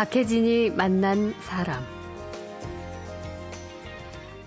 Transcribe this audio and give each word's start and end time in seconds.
박혜진이 0.00 0.70
만난 0.70 1.34
사람. 1.42 1.84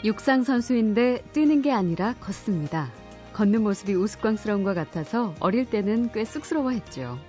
육상 0.04 0.44
선수인데 0.44 1.21
뛰는 1.32 1.62
게 1.62 1.71
아니라 1.71 2.16
걷습니다. 2.20 2.89
걷는 3.34 3.62
모습이 3.62 3.94
우스꽝스러운 3.94 4.63
것 4.63 4.73
같아서 4.73 5.36
어릴 5.39 5.70
때는 5.70 6.12
꽤 6.12 6.26
쑥스러워했죠. 6.26 7.20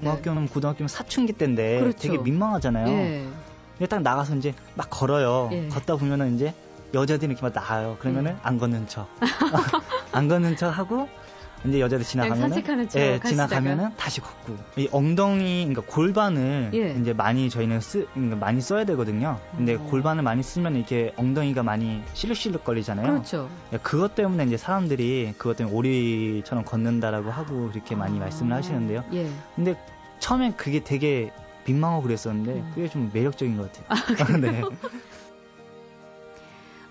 중학교는 0.00 0.46
고등학교는 0.46 0.86
사춘기 0.86 1.32
때인데 1.32 1.80
그렇죠. 1.80 1.98
되게 1.98 2.18
민망하잖아요. 2.18 2.86
예. 2.86 3.26
근데 3.78 3.88
딱 3.88 4.02
나가서 4.02 4.36
이제 4.36 4.54
막 4.76 4.86
걸어요. 4.88 5.48
예. 5.50 5.66
걷다 5.70 5.96
보면은 5.96 6.36
이제 6.36 6.54
여자들이 6.94 7.32
이렇게 7.32 7.42
막 7.42 7.52
나와요. 7.52 7.96
그러면은 7.98 8.30
예. 8.30 8.36
안 8.44 8.58
걷는 8.58 8.86
척. 8.86 9.08
안 10.12 10.28
걷는 10.28 10.56
척 10.56 10.68
하고 10.68 11.08
이제 11.66 11.80
여자들 11.80 12.04
지나가면은 12.04 12.48
산책하는 12.50 12.88
척 12.88 13.00
예. 13.00 13.20
지나가면은 13.24 13.96
다시 13.96 14.20
걷고. 14.20 14.56
이 14.76 14.88
엉덩이 14.92 15.66
그러니까 15.66 15.82
골반을 15.82 16.70
예. 16.74 16.90
이제 17.00 17.12
많이 17.12 17.48
저희는 17.48 17.80
쓰 17.80 18.06
그러니까 18.12 18.36
많이 18.36 18.60
써야 18.60 18.84
되거든요. 18.84 19.38
근데 19.56 19.74
어. 19.74 19.78
골반을 19.78 20.22
많이 20.22 20.42
쓰면 20.42 20.76
이렇게 20.76 21.12
엉덩이가 21.16 21.62
많이 21.62 22.02
실룩실룩 22.12 22.64
거리잖아요. 22.64 23.06
그렇죠. 23.06 23.48
예, 23.72 23.78
그것 23.78 24.14
때문에 24.14 24.44
이제 24.44 24.56
사람들이 24.56 25.34
그것 25.38 25.56
때문에 25.56 25.74
오리처럼 25.74 26.64
걷는다라고 26.64 27.30
하고 27.30 27.70
그렇게 27.70 27.94
많이 27.94 28.18
말씀을 28.18 28.54
하시는데요. 28.56 29.04
예. 29.14 29.28
근데 29.56 29.76
처음엔 30.18 30.56
그게 30.56 30.84
되게 30.84 31.32
민망하고 31.66 32.02
그랬었는데 32.02 32.52
음. 32.52 32.72
그게 32.74 32.88
좀 32.88 33.10
매력적인 33.12 33.56
것 33.56 33.70
같아요. 33.72 34.36
네. 34.40 34.62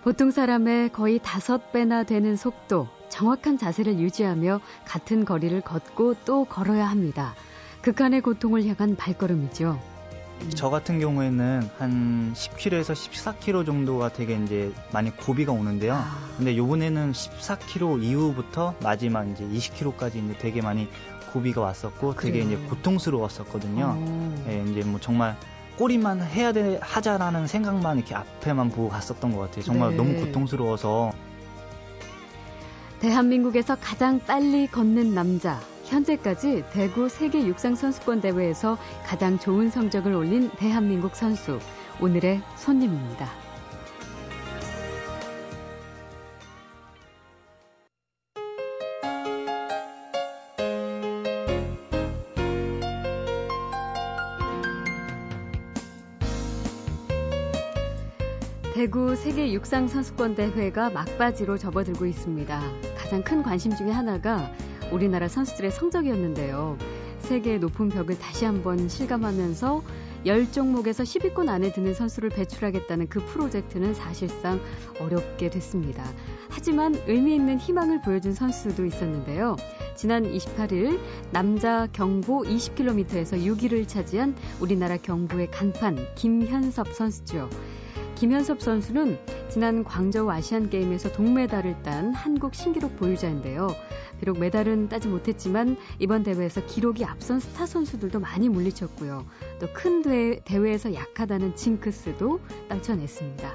보통 0.03 0.31
사람의 0.31 0.91
거의 0.91 1.19
다섯 1.23 1.71
배나 1.71 2.03
되는 2.03 2.35
속도, 2.35 2.89
정확한 3.13 3.59
자세를 3.59 3.99
유지하며 3.99 4.59
같은 4.85 5.23
거리를 5.23 5.61
걷고 5.61 6.15
또 6.25 6.45
걸어야 6.45 6.87
합니다. 6.87 7.35
극한의 7.83 8.21
고통을 8.21 8.65
향한 8.65 8.95
발걸음이죠. 8.95 9.79
저 10.55 10.69
같은 10.71 10.99
경우에는 10.99 11.69
한 11.77 12.33
10km에서 12.33 12.93
14km 12.93 13.67
정도가 13.67 14.11
되게 14.13 14.35
이제 14.35 14.73
많이 14.91 15.15
고비가 15.15 15.51
오는데요. 15.51 15.93
아. 15.93 16.17
근데 16.37 16.57
요번에는 16.57 17.11
14km 17.11 18.01
이후부터 18.01 18.73
마지막 18.81 19.29
이제 19.29 19.43
20km까지 19.45 20.15
이제 20.15 20.35
되게 20.39 20.61
많이 20.63 20.89
고비가 21.31 21.61
왔었고 21.61 22.15
되게 22.15 22.43
그래요. 22.43 22.45
이제 22.45 22.67
고통스러웠었거든요. 22.67 23.93
어. 23.95 24.45
예, 24.49 24.63
이제 24.71 24.81
뭐 24.89 24.99
정말 24.99 25.37
꼬리만 25.77 26.23
해야 26.23 26.51
돼 26.51 26.79
하자라는 26.81 27.45
생각만 27.45 27.99
이렇게 27.99 28.15
앞에만 28.15 28.69
보고 28.69 28.89
갔었던 28.89 29.35
것 29.35 29.39
같아요. 29.39 29.63
정말 29.63 29.91
네. 29.91 29.97
너무 29.97 30.15
고통스러워서 30.15 31.13
대한민국에서 33.03 33.75
가장 33.81 34.21
빨리 34.25 34.65
걷는 34.65 35.13
남자. 35.13 35.59
현재까지 35.83 36.63
대구 36.71 37.09
세계 37.09 37.45
육상 37.45 37.75
선수권 37.75 38.21
대회에서 38.21 38.77
가장 39.05 39.37
좋은 39.37 39.69
성적을 39.69 40.13
올린 40.13 40.49
대한민국 40.51 41.13
선수. 41.13 41.59
오늘의 41.99 42.41
손님입니다. 42.55 43.42
세계 59.33 59.51
육상 59.51 59.87
선수권 59.87 60.35
대회가 60.35 60.91
막바지로 60.91 61.57
접어들고 61.57 62.05
있습니다. 62.05 62.61
가장 62.95 63.23
큰 63.23 63.41
관심 63.41 63.75
중에 63.75 63.89
하나가 63.89 64.51
우리나라 64.91 65.27
선수들의 65.27 65.71
성적이었는데요. 65.71 66.77
세계의 67.17 67.57
높은 67.57 67.89
벽을 67.89 68.19
다시 68.19 68.45
한번 68.45 68.87
실감하면서 68.87 69.81
10종목에서 70.27 71.03
10위권 71.03 71.49
안에 71.49 71.71
드는 71.71 71.95
선수를 71.95 72.29
배출하겠다는 72.29 73.07
그 73.07 73.25
프로젝트는 73.25 73.95
사실상 73.95 74.61
어렵게 74.99 75.49
됐습니다. 75.49 76.03
하지만 76.49 76.93
의미 77.07 77.33
있는 77.33 77.57
희망을 77.57 78.01
보여준 78.01 78.35
선수도 78.35 78.85
있었는데요. 78.85 79.55
지난 79.95 80.31
28일 80.31 80.99
남자 81.31 81.87
경보 81.91 82.43
20km에서 82.43 83.43
6위를 83.43 83.87
차지한 83.87 84.35
우리나라 84.59 84.97
경보의 84.97 85.49
간판 85.49 85.97
김현섭 86.13 86.93
선수죠. 86.93 87.49
김현섭 88.15 88.61
선수는 88.61 89.17
지난 89.49 89.83
광저우 89.83 90.29
아시안 90.29 90.69
게임에서 90.69 91.11
동메달을 91.11 91.83
딴 91.83 92.13
한국 92.13 92.55
신기록 92.55 92.95
보유자인데요. 92.97 93.67
비록 94.19 94.39
메달은 94.39 94.89
따지 94.89 95.07
못했지만 95.07 95.77
이번 95.99 96.23
대회에서 96.23 96.65
기록이 96.65 97.03
앞선 97.05 97.39
스타 97.39 97.65
선수들도 97.65 98.19
많이 98.19 98.49
물리쳤고요. 98.49 99.25
또큰 99.59 100.41
대회에서 100.45 100.93
약하다는 100.93 101.55
징크스도 101.55 102.39
떨쳐냈습니다. 102.69 103.51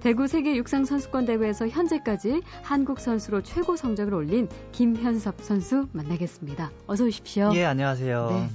대구 0.00 0.28
세계 0.28 0.54
육상 0.56 0.84
선수권 0.84 1.24
대회에서 1.24 1.66
현재까지 1.66 2.42
한국 2.62 3.00
선수로 3.00 3.42
최고 3.42 3.76
성적을 3.76 4.14
올린 4.14 4.48
김현섭 4.72 5.42
선수 5.42 5.88
만나겠습니다. 5.92 6.70
어서 6.86 7.04
오십시오. 7.04 7.50
예 7.54 7.64
안녕하세요. 7.64 8.28
네. 8.30 8.48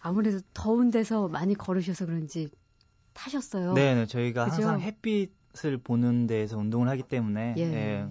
아무래도 0.00 0.38
더운 0.54 0.90
데서 0.90 1.28
많이 1.28 1.54
걸으셔서 1.54 2.06
그런지 2.06 2.48
타셨어요. 3.16 3.72
네, 3.72 3.94
네, 3.94 4.06
저희가 4.06 4.44
그죠? 4.46 4.68
항상 4.68 4.80
햇빛을 4.80 5.78
보는 5.82 6.26
데에서 6.26 6.58
운동을 6.58 6.88
하기 6.90 7.02
때문에 7.04 7.54
예. 7.58 7.62
예, 7.62 8.06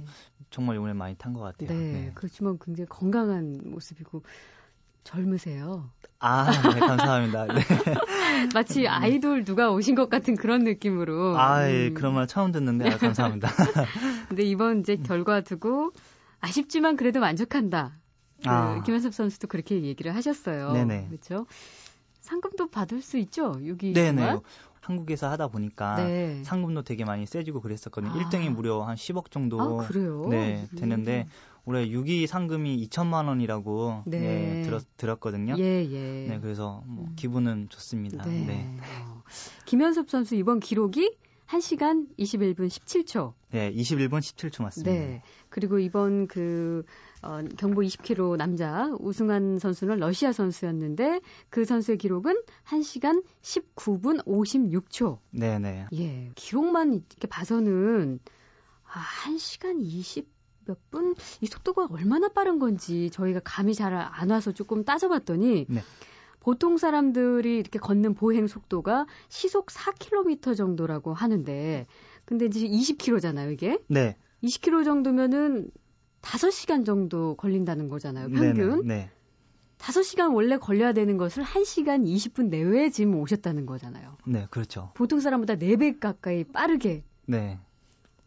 정말 0.49 0.75
이번에 0.77 0.93
많이 0.93 1.15
탄 1.15 1.33
것 1.33 1.41
같아요. 1.41 1.69
네, 1.69 2.11
그렇지만 2.15 2.57
굉장히 2.63 2.87
건강한 2.89 3.61
모습이고 3.63 4.23
젊으세요. 5.03 5.89
아, 6.19 6.49
네, 6.73 6.79
감사합니다. 6.79 7.45
네. 7.45 7.53
마치 8.55 8.87
아이돌 8.87 9.45
누가 9.45 9.69
오신 9.71 9.93
것 9.93 10.09
같은 10.09 10.35
그런 10.35 10.63
느낌으로. 10.63 11.37
아, 11.37 11.69
예, 11.69 11.89
음. 11.89 11.93
그런 11.93 12.15
말 12.15 12.25
처음 12.25 12.51
듣는데 12.51 12.89
아, 12.89 12.97
감사합니다. 12.97 13.49
근데 14.29 14.43
이번 14.43 14.79
이제 14.79 14.95
결과 14.95 15.41
두고 15.41 15.91
아쉽지만 16.39 16.95
그래도 16.95 17.19
만족한다. 17.19 17.99
그 18.43 18.49
아. 18.49 18.81
김현섭 18.83 19.13
선수도 19.13 19.47
그렇게 19.47 19.83
얘기를 19.83 20.15
하셨어요. 20.15 20.71
네네. 20.73 21.07
그렇죠? 21.09 21.45
상금도 22.21 22.69
받을 22.69 23.01
수 23.03 23.17
있죠? 23.19 23.51
6위 23.53 23.93
네, 23.93 24.11
동안? 24.13 24.35
네. 24.37 24.41
한국에서 24.85 25.29
하다 25.31 25.47
보니까 25.47 25.95
네. 25.95 26.43
상금도 26.43 26.83
되게 26.83 27.05
많이 27.05 27.25
세지고 27.25 27.61
그랬었거든요. 27.61 28.11
아. 28.11 28.15
1등이 28.15 28.49
무려 28.49 28.83
한 28.83 28.95
10억 28.95 29.31
정도 29.31 29.81
아, 29.81 29.87
그래요? 29.87 30.27
네, 30.29 30.67
음. 30.71 30.77
되는데 30.77 31.27
올해 31.65 31.87
6위 31.87 32.27
상금이 32.27 32.87
2천만 32.87 33.27
원이라고 33.27 34.03
네. 34.05 34.19
네, 34.19 34.61
들었, 34.61 34.85
들었거든요. 34.97 35.55
예, 35.57 35.83
예. 35.83 36.27
네, 36.27 36.39
그래서 36.39 36.83
뭐 36.85 37.05
음. 37.05 37.13
기분은 37.15 37.69
좋습니다. 37.69 38.23
네. 38.25 38.45
네. 38.45 38.77
어. 39.07 39.23
김현섭 39.65 40.09
선수 40.09 40.35
이번 40.35 40.59
기록이 40.59 41.17
1시간 41.47 42.07
21분 42.19 42.67
17초. 42.67 43.33
네, 43.51 43.73
21분 43.73 44.19
17초 44.19 44.61
맞습니다. 44.61 44.91
네. 44.91 45.23
그리고 45.49 45.79
이번 45.79 46.27
그 46.27 46.85
어, 47.25 47.41
경보 47.57 47.81
20km 47.81 48.37
남자 48.37 48.91
우승한 48.99 49.57
선수는 49.59 49.97
러시아 49.97 50.31
선수였는데 50.31 51.21
그 51.49 51.65
선수의 51.65 51.97
기록은 51.97 52.39
1시간 52.65 53.23
19분 53.41 54.23
56초. 54.25 55.17
네, 55.31 55.57
네. 55.57 55.87
예. 55.93 56.31
기록만 56.35 56.93
이렇게 56.93 57.27
봐서는 57.27 58.19
아, 58.83 59.01
1시간 59.25 59.81
20몇 59.81 60.77
분? 60.91 61.15
이 61.41 61.47
속도가 61.47 61.87
얼마나 61.89 62.29
빠른 62.29 62.59
건지 62.59 63.09
저희가 63.11 63.41
감이 63.43 63.73
잘 63.73 63.93
안 63.93 64.29
와서 64.29 64.51
조금 64.51 64.83
따져봤더니 64.85 65.65
네. 65.67 65.81
보통 66.39 66.77
사람들이 66.77 67.57
이렇게 67.57 67.79
걷는 67.79 68.13
보행 68.13 68.45
속도가 68.45 69.07
시속 69.29 69.67
4km 69.67 70.55
정도라고 70.55 71.13
하는데 71.13 71.87
근데 72.23 72.45
이제 72.45 72.67
20km잖아요, 72.67 73.51
이게. 73.51 73.79
네. 73.87 74.15
20km 74.43 74.85
정도면은 74.85 75.71
5시간 76.25 76.85
정도 76.85 77.35
걸린다는 77.35 77.87
거잖아요, 77.87 78.29
평균. 78.29 78.85
네, 78.85 78.95
네. 78.95 79.11
5시간 79.77 80.33
원래 80.33 80.57
걸려야 80.57 80.93
되는 80.93 81.17
것을 81.17 81.43
1시간 81.43 82.05
20분 82.05 82.49
내외에 82.49 82.89
지금 82.89 83.15
오셨다는 83.15 83.65
거잖아요. 83.65 84.17
네, 84.25 84.47
그렇죠. 84.49 84.91
보통 84.95 85.19
사람보다 85.19 85.55
4배 85.55 85.99
가까이 85.99 86.43
빠르게. 86.43 87.03
네. 87.27 87.59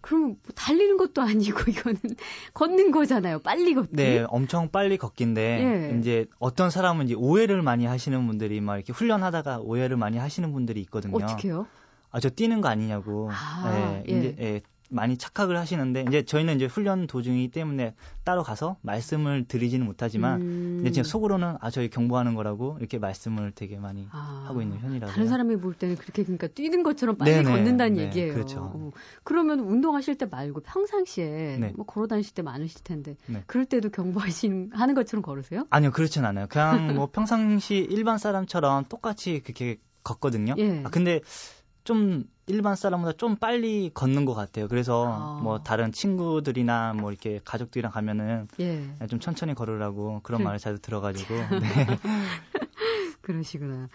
그럼 0.00 0.22
뭐 0.22 0.36
달리는 0.54 0.96
것도 0.96 1.22
아니고 1.22 1.58
이거는 1.70 1.98
걷는 2.54 2.92
거잖아요. 2.92 3.40
빨리 3.40 3.74
걷기. 3.74 3.96
네, 3.96 4.24
엄청 4.28 4.70
빨리 4.70 4.96
걷기인데 4.96 5.90
예. 5.92 5.98
이제 5.98 6.26
어떤 6.38 6.70
사람은 6.70 7.06
이제 7.06 7.14
오해를 7.14 7.62
많이 7.62 7.84
하시는 7.84 8.26
분들이 8.26 8.60
막 8.60 8.76
이렇게 8.76 8.92
훈련하다가 8.92 9.58
오해를 9.58 9.96
많이 9.96 10.18
하시는 10.18 10.52
분들이 10.52 10.80
있거든요. 10.82 11.16
어떻게요? 11.16 11.66
아, 12.10 12.20
저 12.20 12.30
뛰는 12.30 12.60
거 12.60 12.68
아니냐고. 12.68 13.28
아, 13.32 14.02
예, 14.06 14.12
예. 14.12 14.18
이제 14.18 14.36
예, 14.38 14.60
많이 14.88 15.16
착각을 15.16 15.56
하시는데 15.56 16.04
이제 16.08 16.24
저희는 16.24 16.56
이제 16.56 16.66
훈련 16.66 17.06
도중이기 17.06 17.50
때문에 17.50 17.94
따로 18.24 18.42
가서 18.42 18.76
말씀을 18.82 19.44
드리지는 19.46 19.86
못하지만 19.86 20.40
음. 20.40 20.78
이제 20.80 20.90
제 20.90 21.02
속으로는 21.02 21.56
아 21.60 21.70
저희 21.70 21.90
경보하는 21.90 22.34
거라고 22.34 22.76
이렇게 22.80 22.98
말씀을 22.98 23.52
되게 23.52 23.78
많이 23.78 24.08
아, 24.10 24.44
하고 24.46 24.62
있는 24.62 24.78
편이라서. 24.78 25.12
다른 25.12 25.28
사람이 25.28 25.56
볼 25.56 25.74
때는 25.74 25.96
그렇게 25.96 26.22
그러니까 26.22 26.46
뛰는 26.48 26.82
것처럼 26.82 27.16
빨리 27.16 27.32
네네, 27.32 27.50
걷는다는 27.50 27.94
네, 27.96 28.06
얘기예요. 28.06 28.34
그렇죠. 28.34 28.60
어, 28.60 28.90
그러면 29.24 29.60
운동하실 29.60 30.16
때 30.16 30.26
말고 30.26 30.60
평상시에 30.60 31.58
네. 31.60 31.72
뭐 31.76 31.84
걸어 31.84 32.06
다니실 32.06 32.34
때 32.34 32.42
많으실 32.42 32.82
텐데 32.82 33.16
네. 33.26 33.42
그럴 33.46 33.66
때도 33.66 33.90
경보하신 33.90 34.70
하는 34.72 34.94
것처럼 34.94 35.22
걸으세요? 35.22 35.66
아니요, 35.70 35.90
그렇진 35.92 36.24
않아요. 36.24 36.46
그냥 36.48 36.68
뭐 37.02 37.10
평상시 37.10 37.76
일반 37.90 38.18
사람처럼 38.18 38.86
똑같이 38.88 39.40
그렇게 39.40 39.78
걷거든요. 40.04 40.54
예. 40.58 40.82
아, 40.84 40.90
근데 40.90 41.20
좀 41.88 42.24
일반 42.46 42.76
사람보다 42.76 43.16
좀 43.16 43.36
빨리 43.36 43.90
걷는 43.94 44.26
것 44.26 44.34
같아요. 44.34 44.68
그래서 44.68 45.06
아. 45.10 45.40
뭐 45.42 45.62
다른 45.62 45.90
친구들이나 45.90 46.92
뭐 46.92 47.10
이렇게 47.10 47.40
가족들이랑 47.42 47.90
가면은 47.90 48.46
예. 48.60 48.84
좀 49.08 49.20
천천히 49.20 49.54
걸으라고 49.54 50.20
그런 50.22 50.40
그- 50.40 50.44
말을 50.44 50.58
자주 50.58 50.82
들어가지고 50.82 51.34
네. 51.34 51.86
그러시구나. 53.22 53.88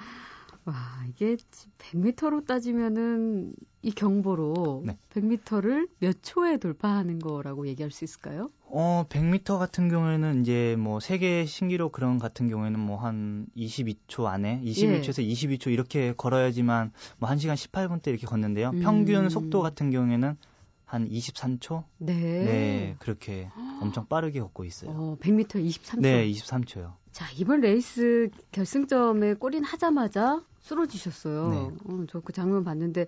와, 0.65 0.75
이게 1.09 1.35
100m로 1.77 2.45
따지면은 2.47 3.53
이 3.81 3.91
경보로 3.91 4.83
네. 4.85 4.97
100m를 5.09 5.89
몇 5.99 6.23
초에 6.23 6.57
돌파하는 6.57 7.19
거라고 7.19 7.67
얘기할 7.67 7.91
수 7.91 8.05
있을까요? 8.05 8.49
어 8.67 9.05
100m 9.09 9.59
같은 9.59 9.89
경우에는 9.89 10.41
이제 10.41 10.75
뭐 10.79 10.99
세계 11.01 11.45
신기록 11.45 11.91
그런 11.91 12.17
같은 12.17 12.47
경우에는 12.47 12.79
뭐 12.79 12.97
한 12.97 13.47
22초 13.57 14.25
안에 14.25 14.61
예. 14.63 14.71
21초에서 14.71 15.27
22초 15.27 15.71
이렇게 15.71 16.13
걸어야지만 16.15 16.93
뭐 17.17 17.29
1시간 17.29 17.55
18분대 17.55 18.07
이렇게 18.07 18.25
걷는데요. 18.25 18.69
음. 18.69 18.81
평균 18.81 19.29
속도 19.29 19.61
같은 19.61 19.91
경우에는 19.91 20.37
한 20.85 21.09
23초? 21.09 21.83
네. 21.97 22.13
네, 22.13 22.95
그렇게 22.99 23.49
엄청 23.81 24.07
빠르게 24.07 24.39
걷고 24.39 24.63
있어요. 24.63 24.91
어, 24.91 25.17
100m 25.19 25.47
23초. 25.65 25.99
네, 26.01 26.31
23초요. 26.31 26.93
자, 27.13 27.27
이번 27.37 27.61
레이스 27.61 28.29
결승점에 28.51 29.35
골인 29.35 29.63
하자마자 29.63 30.41
쓰러지셨어요. 30.61 31.49
네. 31.49 31.57
어, 31.85 32.05
저그 32.09 32.33
장면 32.33 32.63
봤는데 32.63 33.05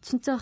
진짜 0.00 0.34
하, 0.34 0.40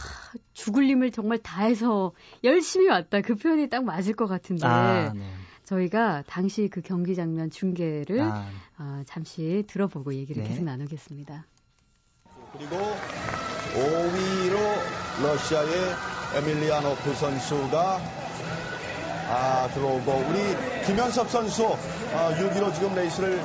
죽을 0.54 0.86
힘을 0.88 1.12
정말 1.12 1.38
다해서 1.38 2.12
열심히 2.44 2.88
왔다. 2.88 3.20
그 3.20 3.34
표현이 3.34 3.68
딱 3.68 3.84
맞을 3.84 4.14
것 4.14 4.26
같은데 4.26 4.66
아, 4.66 5.12
네. 5.12 5.22
저희가 5.64 6.24
당시 6.26 6.68
그 6.68 6.80
경기 6.80 7.14
장면 7.14 7.50
중계를 7.50 8.20
아, 8.22 8.48
아, 8.78 9.02
잠시 9.06 9.64
들어보고 9.66 10.14
얘기를 10.14 10.42
네. 10.42 10.48
계속 10.48 10.64
나누겠습니다. 10.64 11.46
그리고 12.54 12.76
5위로 13.74 15.22
러시아의 15.22 15.94
에멜리야노프 16.36 17.12
선수가 17.12 17.98
아, 19.26 19.68
들어오고 19.74 20.12
우리 20.28 20.86
김현섭 20.86 21.28
선수 21.28 21.66
아, 21.66 22.03
6위로 22.14 22.72
지금 22.74 22.94
레이스를 22.94 23.42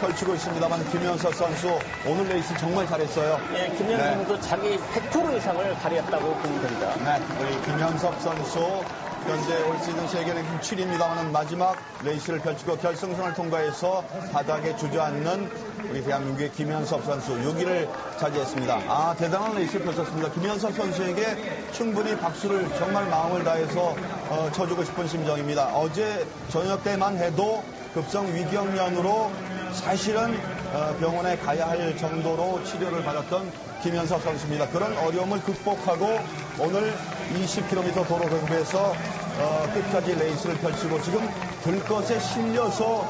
펼치고 0.00 0.34
있습니다만 0.34 0.90
김현섭 0.90 1.34
선수 1.34 1.78
오늘 2.06 2.28
레이스 2.28 2.56
정말 2.56 2.86
잘했어요. 2.86 3.38
예, 3.54 3.68
김현섭 3.76 3.98
네. 3.98 4.14
선수 4.14 4.40
자기 4.40 4.78
100% 4.78 5.36
이상을 5.36 5.74
발휘했다고 5.74 6.34
보면 6.34 6.62
됩니다. 6.62 6.94
네, 7.04 7.22
우리 7.40 7.62
김현섭 7.62 8.20
선수 8.20 8.82
현재 9.24 9.62
올 9.62 9.78
시즌 9.78 10.08
세계 10.08 10.34
랭킹 10.34 10.58
7위입니다만 10.58 11.30
마지막 11.30 11.76
레이스를 12.02 12.40
펼치고 12.40 12.78
결승선을 12.78 13.34
통과해서 13.34 14.02
바닥에 14.32 14.74
주저앉는 14.76 15.48
우리 15.88 16.02
대한민국의 16.02 16.50
김현석 16.50 17.04
선수 17.04 17.32
6위를 17.38 17.88
차지했습니다. 18.18 18.80
아 18.88 19.14
대단한 19.16 19.54
레이스를 19.54 19.84
펼쳤습니다. 19.84 20.28
김현석 20.32 20.72
선수에게 20.72 21.70
충분히 21.70 22.16
박수를 22.18 22.68
정말 22.78 23.06
마음을 23.06 23.44
다해서 23.44 23.94
어, 24.30 24.50
쳐주고 24.52 24.82
싶은 24.82 25.06
심정입니다. 25.06 25.66
어제 25.74 26.26
저녁 26.48 26.82
때만 26.82 27.18
해도 27.18 27.62
급성 27.94 28.26
위경련으로 28.34 29.30
사실은 29.72 30.34
어, 30.72 30.96
병원에 30.98 31.36
가야 31.36 31.68
할 31.68 31.96
정도로 31.96 32.64
치료를 32.64 33.02
받았던 33.04 33.52
김현석 33.82 34.22
선수입니다. 34.22 34.68
그런 34.68 34.96
어려움을 34.96 35.40
극복하고 35.42 36.18
오늘 36.58 36.92
20km 37.34 38.06
도로 38.06 38.24
경부에서 38.28 38.92
어, 39.38 39.66
끝까지 39.74 40.14
레이스를 40.14 40.56
펼치고 40.58 41.02
지금 41.02 41.20
들것에 41.62 42.18
실려서 42.20 43.08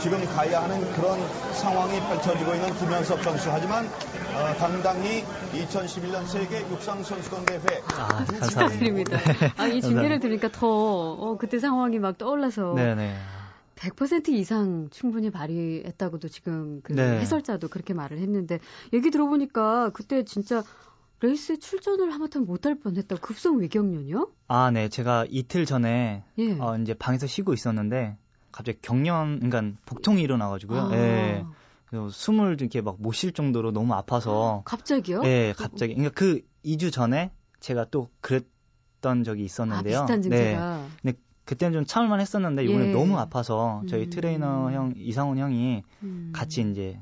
지금 0.00 0.24
가야 0.34 0.62
하는 0.64 0.80
그런 0.94 1.18
상황이 1.52 1.98
펼쳐지고 2.00 2.54
있는 2.54 2.74
김현석 2.76 3.22
선수. 3.22 3.50
하지만 3.52 3.86
어, 3.86 4.54
당당히 4.58 5.24
2011년 5.52 6.26
세계 6.26 6.60
육상선수권 6.68 7.44
대회 7.46 7.82
아, 7.96 8.24
감사합니다. 8.40 9.16
아, 9.56 9.66
이 9.66 9.80
감사합니다. 9.80 10.18
들으니까 10.18 10.48
더 10.50 10.66
어, 10.66 11.36
그때 11.38 11.60
상황이 11.60 12.00
막 12.00 12.18
떠올라서 12.18 12.72
네, 12.74 12.94
네. 12.96 13.14
100% 13.76 14.28
이상 14.30 14.88
충분히 14.90 15.30
발휘했다고도 15.30 16.28
지금 16.28 16.80
그 16.82 16.92
네. 16.92 17.20
해설자도 17.20 17.68
그렇게 17.68 17.94
말을 17.94 18.18
했는데 18.18 18.58
얘기 18.92 19.10
들어보니까 19.10 19.90
그때 19.90 20.24
진짜 20.24 20.62
레이스에 21.20 21.56
출전을 21.56 22.12
하마터면 22.12 22.46
못할 22.46 22.74
뻔했다고 22.74 23.20
급성 23.20 23.60
위경련이요? 23.60 24.30
아, 24.48 24.70
네. 24.70 24.88
제가 24.88 25.26
이틀 25.30 25.64
전에 25.64 26.24
예. 26.38 26.58
어, 26.60 26.76
이제 26.78 26.94
방에서 26.94 27.26
쉬고 27.26 27.54
있었는데 27.54 28.16
갑자기 28.52 28.78
경련, 28.82 29.40
그러니까 29.40 29.78
복통이 29.86 30.22
일어나가지고요. 30.22 30.80
아, 30.80 30.90
예. 30.94 31.44
그래서 31.86 32.08
숨을 32.10 32.56
이렇게 32.60 32.80
막 32.80 32.96
못 32.98 33.14
쉴 33.14 33.32
정도로 33.32 33.72
너무 33.72 33.94
아파서. 33.94 34.62
갑자기요? 34.64 35.22
예, 35.24 35.54
갑자기. 35.56 35.94
그러니까 35.94 36.14
그 36.14 36.40
2주 36.64 36.92
전에 36.92 37.32
제가 37.60 37.86
또 37.90 38.10
그랬던 38.20 39.24
적이 39.24 39.42
아, 39.42 39.44
있었는데요. 39.44 40.00
비슷한 40.00 40.20
네. 40.22 40.28
증세가. 40.52 40.88
그때는 41.44 41.72
좀 41.72 41.84
참을만 41.84 42.20
했었는데 42.20 42.64
이번에 42.64 42.88
예. 42.88 42.92
너무 42.92 43.18
아파서 43.18 43.82
저희 43.88 44.04
음. 44.04 44.10
트레이너 44.10 44.70
형 44.72 44.94
이상훈 44.96 45.38
형이 45.38 45.82
음. 46.02 46.30
같이 46.34 46.62
이제 46.70 46.98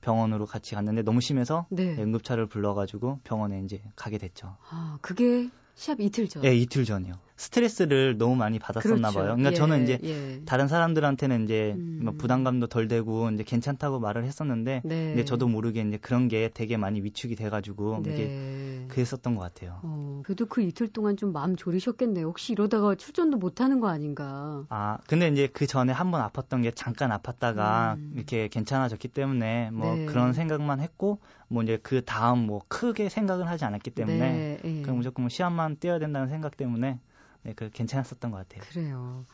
병원으로 0.00 0.46
같이 0.46 0.74
갔는데 0.74 1.02
너무 1.02 1.20
심해서 1.20 1.66
네. 1.70 1.96
응급차를 1.98 2.46
불러가지고 2.46 3.20
병원에 3.24 3.60
이제 3.64 3.82
가게 3.96 4.18
됐죠. 4.18 4.56
아, 4.70 4.98
그게 5.00 5.48
시합 5.74 6.00
이틀 6.00 6.28
전. 6.28 6.44
예, 6.44 6.54
이틀 6.54 6.84
전이요. 6.84 7.14
스트레스를 7.36 8.16
너무 8.16 8.36
많이 8.36 8.58
받았었나 8.58 9.10
그렇죠. 9.10 9.18
봐요. 9.18 9.24
그러니까 9.34 9.50
예, 9.50 9.54
저는 9.54 9.82
이제 9.82 9.98
예. 10.04 10.40
다른 10.44 10.68
사람들한테는 10.68 11.44
이제 11.44 11.74
음. 11.76 12.00
뭐 12.04 12.14
부담감도 12.16 12.68
덜 12.68 12.86
되고 12.86 13.28
이제 13.30 13.42
괜찮다고 13.42 13.98
말을 13.98 14.24
했었는데 14.24 14.82
네. 14.84 15.06
근데 15.08 15.24
저도 15.24 15.48
모르게 15.48 15.80
이제 15.80 15.96
그런 15.96 16.28
게 16.28 16.50
되게 16.54 16.76
많이 16.76 17.02
위축이 17.02 17.34
돼가지고 17.34 18.02
이게 18.06 18.28
네. 18.28 18.84
그랬었던 18.88 19.34
것 19.34 19.42
같아요. 19.42 19.80
어, 19.82 20.22
그래도 20.24 20.46
그 20.46 20.62
이틀 20.62 20.88
동안 20.88 21.16
좀 21.16 21.32
마음 21.32 21.56
졸이셨겠네요. 21.56 22.26
혹시 22.26 22.52
이러다가 22.52 22.94
출전도 22.94 23.38
못하는 23.38 23.80
거 23.80 23.88
아닌가. 23.88 24.64
아 24.68 24.98
근데 25.08 25.28
이제 25.28 25.48
그 25.52 25.66
전에 25.66 25.92
한 25.92 26.10
번 26.12 26.22
아팠던 26.28 26.62
게 26.62 26.70
잠깐 26.70 27.10
아팠다가 27.10 27.96
음. 27.96 28.12
이렇게 28.14 28.46
괜찮아졌기 28.48 29.08
때문에 29.08 29.70
뭐 29.72 29.96
네. 29.96 30.06
그런 30.06 30.32
생각만 30.32 30.78
했고 30.80 31.18
뭐 31.48 31.62
이제 31.64 31.78
그 31.82 32.04
다음 32.04 32.46
뭐 32.46 32.60
크게 32.68 33.08
생각은 33.08 33.46
하지 33.46 33.64
않았기 33.64 33.90
때문에 33.90 34.18
네, 34.18 34.60
예. 34.64 34.82
그냥 34.82 34.98
무조건 34.98 35.24
뭐 35.24 35.28
시합만 35.28 35.78
뛰어야 35.78 35.98
된다는 35.98 36.28
생각 36.28 36.56
때문에 36.56 37.00
네, 37.44 37.52
그 37.54 37.70
괜찮았었던 37.70 38.30
것 38.30 38.36
같아요. 38.38 38.62
그래요. 38.68 39.24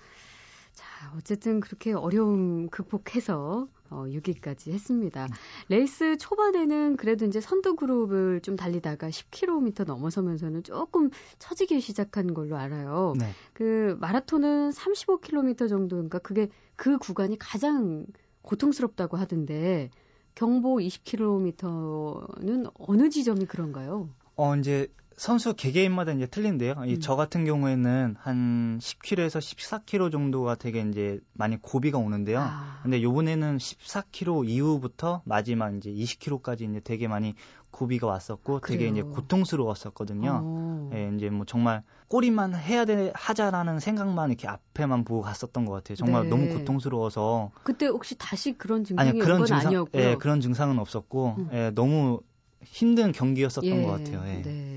자, 0.72 1.12
어쨌든 1.16 1.60
그렇게 1.60 1.92
어려움 1.92 2.68
극복해서 2.68 3.68
어, 3.90 4.04
6위까지 4.06 4.72
했습니다. 4.72 5.24
음. 5.24 5.30
레이스 5.68 6.16
초반에는 6.16 6.96
그래도 6.96 7.26
이제 7.26 7.40
선두 7.40 7.74
그룹을 7.74 8.40
좀 8.40 8.56
달리다가 8.56 9.08
10km 9.08 9.84
넘어서면서는 9.84 10.62
조금 10.62 11.10
처지기 11.38 11.80
시작한 11.80 12.32
걸로 12.34 12.56
알아요. 12.56 13.14
네. 13.18 13.32
그 13.52 13.96
마라톤은 14.00 14.70
35km 14.70 15.68
정도인가 15.68 16.18
그게 16.20 16.48
그 16.76 16.98
구간이 16.98 17.36
가장 17.38 18.06
고통스럽다고 18.42 19.16
하던데 19.16 19.90
경보 20.36 20.76
20km는 20.76 22.70
어느 22.74 23.10
지점이 23.10 23.46
그런가요? 23.46 24.08
어, 24.36 24.56
이제 24.56 24.86
선수 25.20 25.52
개개인마다 25.52 26.12
이제 26.12 26.24
틀린데요. 26.24 26.76
이 26.86 26.94
음. 26.94 27.00
저 27.00 27.14
같은 27.14 27.44
경우에는 27.44 28.16
한 28.18 28.78
10km에서 28.80 29.38
14km 29.38 30.10
정도가 30.10 30.54
되게 30.54 30.80
이제 30.80 31.20
많이 31.34 31.60
고비가 31.60 31.98
오는데요. 31.98 32.38
아. 32.40 32.80
근데 32.82 33.02
요번에는 33.02 33.58
14km 33.58 34.48
이후부터 34.48 35.20
마지막 35.26 35.76
이제 35.76 35.90
20km까지 35.90 36.70
이제 36.70 36.80
되게 36.82 37.06
많이 37.06 37.34
고비가 37.70 38.06
왔었고 38.06 38.60
되게 38.60 38.88
그래요. 38.88 38.92
이제 38.92 39.02
고통스러웠었거든요. 39.02 40.40
어. 40.42 40.90
예, 40.94 41.12
이제 41.14 41.28
뭐 41.28 41.44
정말 41.44 41.82
꼬리만 42.08 42.54
해야 42.54 42.86
돼 42.86 43.12
하자라는 43.14 43.78
생각만 43.78 44.30
이렇게 44.30 44.48
앞에만 44.48 45.04
보고 45.04 45.20
갔었던 45.20 45.66
것 45.66 45.74
같아요. 45.74 45.96
정말 45.96 46.22
네. 46.22 46.30
너무 46.30 46.48
고통스러워서 46.48 47.50
그때 47.62 47.88
혹시 47.88 48.16
다시 48.16 48.56
그런 48.56 48.84
증상이 48.84 49.10
아니 49.10 49.20
온 49.20 49.22
그런 49.22 49.38
건 49.40 49.46
증상, 49.48 49.66
아니었고요. 49.66 50.02
예, 50.02 50.14
그런 50.14 50.40
증상은 50.40 50.78
없었고 50.78 51.34
음. 51.36 51.48
예, 51.52 51.70
너무 51.74 52.22
힘든 52.62 53.12
경기였었던 53.12 53.82
것 53.82 53.90
같아요. 53.90 54.22
예. 54.26 54.42
네. 54.42 54.69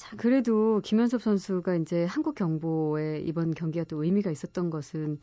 아, 0.00 0.10
자, 0.10 0.16
그래도 0.16 0.80
김현섭 0.80 1.22
선수가 1.22 1.74
이제 1.76 2.04
한국 2.04 2.34
경보에 2.34 3.20
이번 3.20 3.52
경기가 3.52 3.84
또 3.84 4.02
의미가 4.04 4.30
있었던 4.30 4.70
것은 4.70 5.18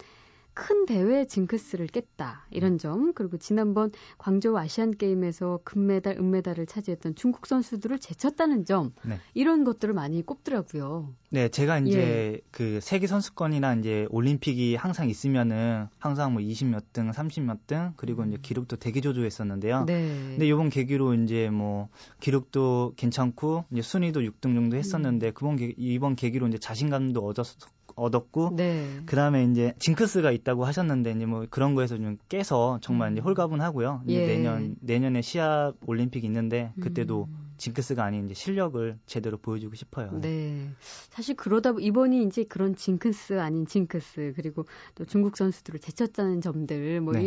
큰 0.55 0.85
대회 0.85 1.25
징크스를 1.25 1.87
깼다. 1.87 2.47
이런 2.49 2.77
점. 2.77 3.13
그리고 3.13 3.37
지난번 3.37 3.91
광저우 4.17 4.57
아시안 4.57 4.91
게임에서 4.91 5.59
금메달, 5.65 6.17
은메달을 6.17 6.65
차지했던 6.65 7.15
중국 7.15 7.45
선수들을 7.45 7.99
제쳤다는 7.99 8.63
점. 8.63 8.93
네. 9.03 9.19
이런 9.33 9.65
것들을 9.65 9.93
많이 9.93 10.25
꼽더라고요. 10.25 11.13
네, 11.29 11.49
제가 11.49 11.79
이제 11.79 11.99
예. 11.99 12.41
그 12.51 12.79
세계 12.81 13.05
선수권이나 13.05 13.75
이제 13.75 14.07
올림픽이 14.09 14.75
항상 14.75 15.09
있으면은 15.09 15.87
항상 15.99 16.31
뭐 16.31 16.41
20몇 16.41 16.83
등, 16.93 17.11
30몇 17.11 17.67
등 17.67 17.91
그리고 17.97 18.23
이제 18.23 18.37
기록도 18.41 18.77
되게 18.77 19.01
조조했었는데요. 19.01 19.83
네. 19.83 20.07
근데 20.29 20.47
이번 20.47 20.69
계기로 20.69 21.15
이제 21.15 21.49
뭐 21.49 21.89
기록도 22.21 22.93
괜찮고 22.95 23.65
이제 23.73 23.81
순위도 23.81 24.21
6등 24.21 24.55
정도 24.55 24.77
했었는데 24.77 25.31
그번 25.31 25.57
계, 25.57 25.73
이번 25.77 26.15
계기로 26.15 26.47
이제 26.47 26.57
자신감도 26.57 27.19
얻었 27.25 27.45
얻었고 27.95 28.55
네. 28.55 28.85
그다음에 29.05 29.43
이제 29.45 29.73
징크스가 29.79 30.31
있다고 30.31 30.65
하셨는데 30.65 31.11
이제 31.11 31.25
뭐 31.25 31.45
그런 31.49 31.75
거에서 31.75 31.97
좀 31.97 32.17
깨서 32.29 32.79
정말 32.81 33.11
이제 33.13 33.21
홀가분하고요. 33.21 34.03
이제 34.05 34.21
예. 34.21 34.27
내년 34.27 34.75
내년에 34.81 35.21
시합 35.21 35.75
올림픽 35.85 36.23
있는데 36.25 36.73
그때도 36.81 37.27
음. 37.29 37.44
징크스가 37.57 38.03
아닌 38.03 38.25
이제 38.25 38.33
실력을 38.33 38.97
제대로 39.05 39.37
보여주고 39.37 39.75
싶어요. 39.75 40.11
네. 40.21 40.69
사실 41.09 41.35
그러다 41.35 41.71
보- 41.73 41.79
이번이 41.79 42.23
이제 42.23 42.43
그런 42.43 42.75
징크스 42.75 43.39
아닌 43.39 43.65
징크스 43.65 44.33
그리고 44.35 44.65
또 44.95 45.05
중국 45.05 45.37
선수들을 45.37 45.79
제쳤다는 45.79 46.41
점들 46.41 47.01
뭐 47.01 47.13
네. 47.13 47.25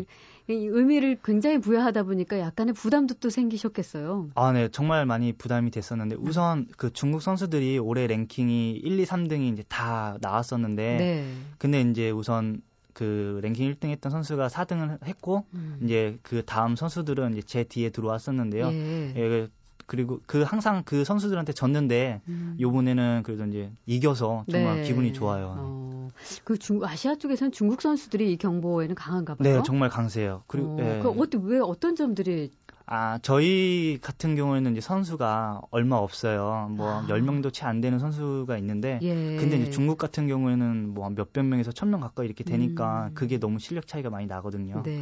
이, 0.49 0.53
이 0.53 0.67
의미를 0.67 1.19
굉장히 1.25 1.59
부여하다 1.61 2.03
보니까 2.05 2.39
약간의 2.39 2.75
부담도 2.75 3.15
또 3.21 3.31
생기셨겠어요. 3.31 4.31
아, 4.35 4.53
네. 4.53 4.69
정말 4.69 5.07
많이 5.07 5.33
부담이 5.33 5.71
됐었는데 5.71 6.17
우선 6.19 6.67
그 6.77 6.93
중국 6.93 7.23
선수들이 7.23 7.79
올해 7.79 8.07
랭킹이 8.07 8.73
1, 8.73 8.99
2, 9.01 9.05
3등이 9.05 9.53
이제 9.53 9.65
다 9.69 10.17
나왔었는데 10.21 10.97
네. 10.99 11.35
근데 11.59 11.81
이제 11.83 12.11
우선 12.11 12.63
그 12.93 13.39
랭킹 13.45 13.73
1등 13.75 13.91
했던 13.91 14.11
선수가 14.11 14.49
4등을 14.49 15.05
했고 15.07 15.45
음. 15.55 15.79
이제 15.85 16.19
그 16.23 16.45
다음 16.45 16.75
선수들은 16.75 17.33
이제 17.35 17.43
제 17.43 17.63
뒤에 17.65 17.91
들어왔었는데요. 17.91 18.67
예. 18.73 19.13
예, 19.17 19.49
그리고 19.89 20.21
그 20.27 20.43
항상 20.43 20.83
그 20.85 21.03
선수들한테 21.03 21.55
졌는데 21.55 22.21
음. 22.29 22.57
요번에는 22.61 23.23
그래도 23.25 23.45
이제 23.47 23.73
이겨서 23.87 24.45
정말 24.51 24.77
네. 24.77 24.83
기분이 24.83 25.13
좋아요. 25.15 25.55
어, 25.59 26.09
그 26.45 26.59
중, 26.59 26.85
아시아 26.85 27.17
쪽에서는 27.17 27.53
중국 27.53 27.81
선수들이 27.81 28.31
이 28.33 28.37
경보에는 28.37 28.95
강한가 28.95 29.35
봐요. 29.35 29.57
네, 29.57 29.63
정말 29.65 29.89
강세요. 29.89 30.43
그리고 30.47 30.77
어, 30.77 30.79
예. 30.81 31.01
그 31.03 31.09
어때 31.09 31.39
왜 31.43 31.59
어떤 31.59 31.97
점들이 31.97 32.51
아, 32.91 33.19
저희 33.21 33.99
같은 34.01 34.35
경우에는 34.35 34.73
이제 34.73 34.81
선수가 34.81 35.61
얼마 35.71 35.97
없어요. 35.97 36.69
뭐 36.71 36.89
아. 36.89 37.07
10명도 37.07 37.53
채 37.53 37.67
안 37.67 37.81
되는 37.83 37.99
선수가 37.99 38.57
있는데 38.59 38.99
예. 39.03 39.37
근데 39.37 39.57
이제 39.59 39.71
중국 39.71 39.99
같은 39.99 40.27
경우에는 40.27 40.95
뭐 40.95 41.09
몇백 41.11 41.45
명에서 41.47 41.73
천 41.73 41.91
명 41.91 42.01
가까이 42.01 42.27
이렇게 42.27 42.45
되니까 42.45 43.07
음. 43.09 43.15
그게 43.15 43.39
너무 43.39 43.59
실력 43.59 43.87
차이가 43.87 44.09
많이 44.11 44.27
나거든요. 44.27 44.83
네. 44.85 44.99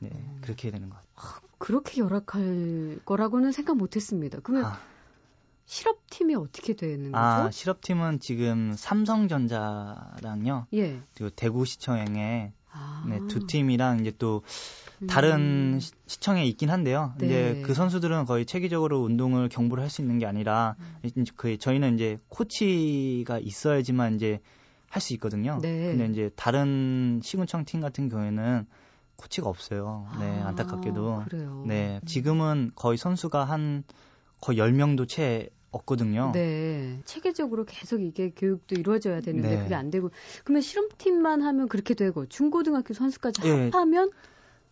네, 0.00 0.10
그렇게 0.42 0.70
되는 0.70 0.88
것 0.90 0.96
같아요. 0.96 1.40
그렇게 1.62 2.00
열악할 2.00 2.98
거라고는 3.04 3.52
생각 3.52 3.76
못 3.76 3.94
했습니다. 3.94 4.40
그러면 4.42 4.64
아. 4.64 4.80
실업팀이 5.64 6.34
어떻게 6.34 6.74
되는 6.74 7.12
거죠? 7.12 7.16
아, 7.24 7.50
실업팀은 7.52 8.18
지금 8.18 8.74
삼성전자랑요. 8.76 10.66
예. 10.74 11.00
그리고 11.14 11.30
대구시청에 11.36 12.52
아. 12.72 13.04
네, 13.08 13.20
두 13.28 13.46
팀이랑 13.46 14.00
이제 14.00 14.12
또 14.18 14.42
다른 15.08 15.74
음. 15.74 15.80
시- 15.80 15.92
시청에 16.06 16.44
있긴 16.46 16.68
한데요. 16.68 17.14
네. 17.18 17.26
이제 17.26 17.62
그 17.64 17.74
선수들은 17.74 18.24
거의 18.24 18.44
체계적으로 18.44 19.00
운동을 19.00 19.48
경부를 19.48 19.82
할 19.84 19.88
수 19.90 20.02
있는 20.02 20.18
게 20.18 20.26
아니라 20.26 20.74
음. 20.80 20.96
이제 21.04 21.22
그 21.36 21.58
저희는 21.58 21.94
이제 21.94 22.18
코치가 22.28 23.38
있어야지만 23.38 24.16
이제 24.16 24.40
할 24.90 25.00
수 25.00 25.12
있거든요. 25.14 25.58
네. 25.62 25.86
근데 25.96 26.06
이제 26.06 26.30
다른 26.34 27.20
시군청 27.22 27.64
팀 27.64 27.80
같은 27.80 28.08
경우에는 28.08 28.66
코치가 29.22 29.48
없어요. 29.48 30.06
네, 30.18 30.40
아, 30.42 30.48
안타깝게도. 30.48 31.22
그래요. 31.28 31.64
네, 31.66 32.00
지금은 32.06 32.72
거의 32.74 32.98
선수가 32.98 33.44
한 33.44 33.84
거의 34.40 34.58
10명도 34.58 35.08
채 35.08 35.48
없거든요. 35.70 36.32
네. 36.34 37.00
체계적으로 37.06 37.64
계속 37.64 38.02
이게 38.02 38.30
교육도 38.36 38.74
이루어져야 38.74 39.20
되는데 39.20 39.56
네. 39.56 39.62
그게 39.62 39.74
안 39.74 39.90
되고 39.90 40.10
그러면 40.44 40.60
실험팀만 40.60 41.40
하면 41.42 41.68
그렇게 41.68 41.94
되고 41.94 42.26
중고등학교 42.26 42.92
선수까지 42.92 43.40
예. 43.44 43.70
합하면 43.72 44.10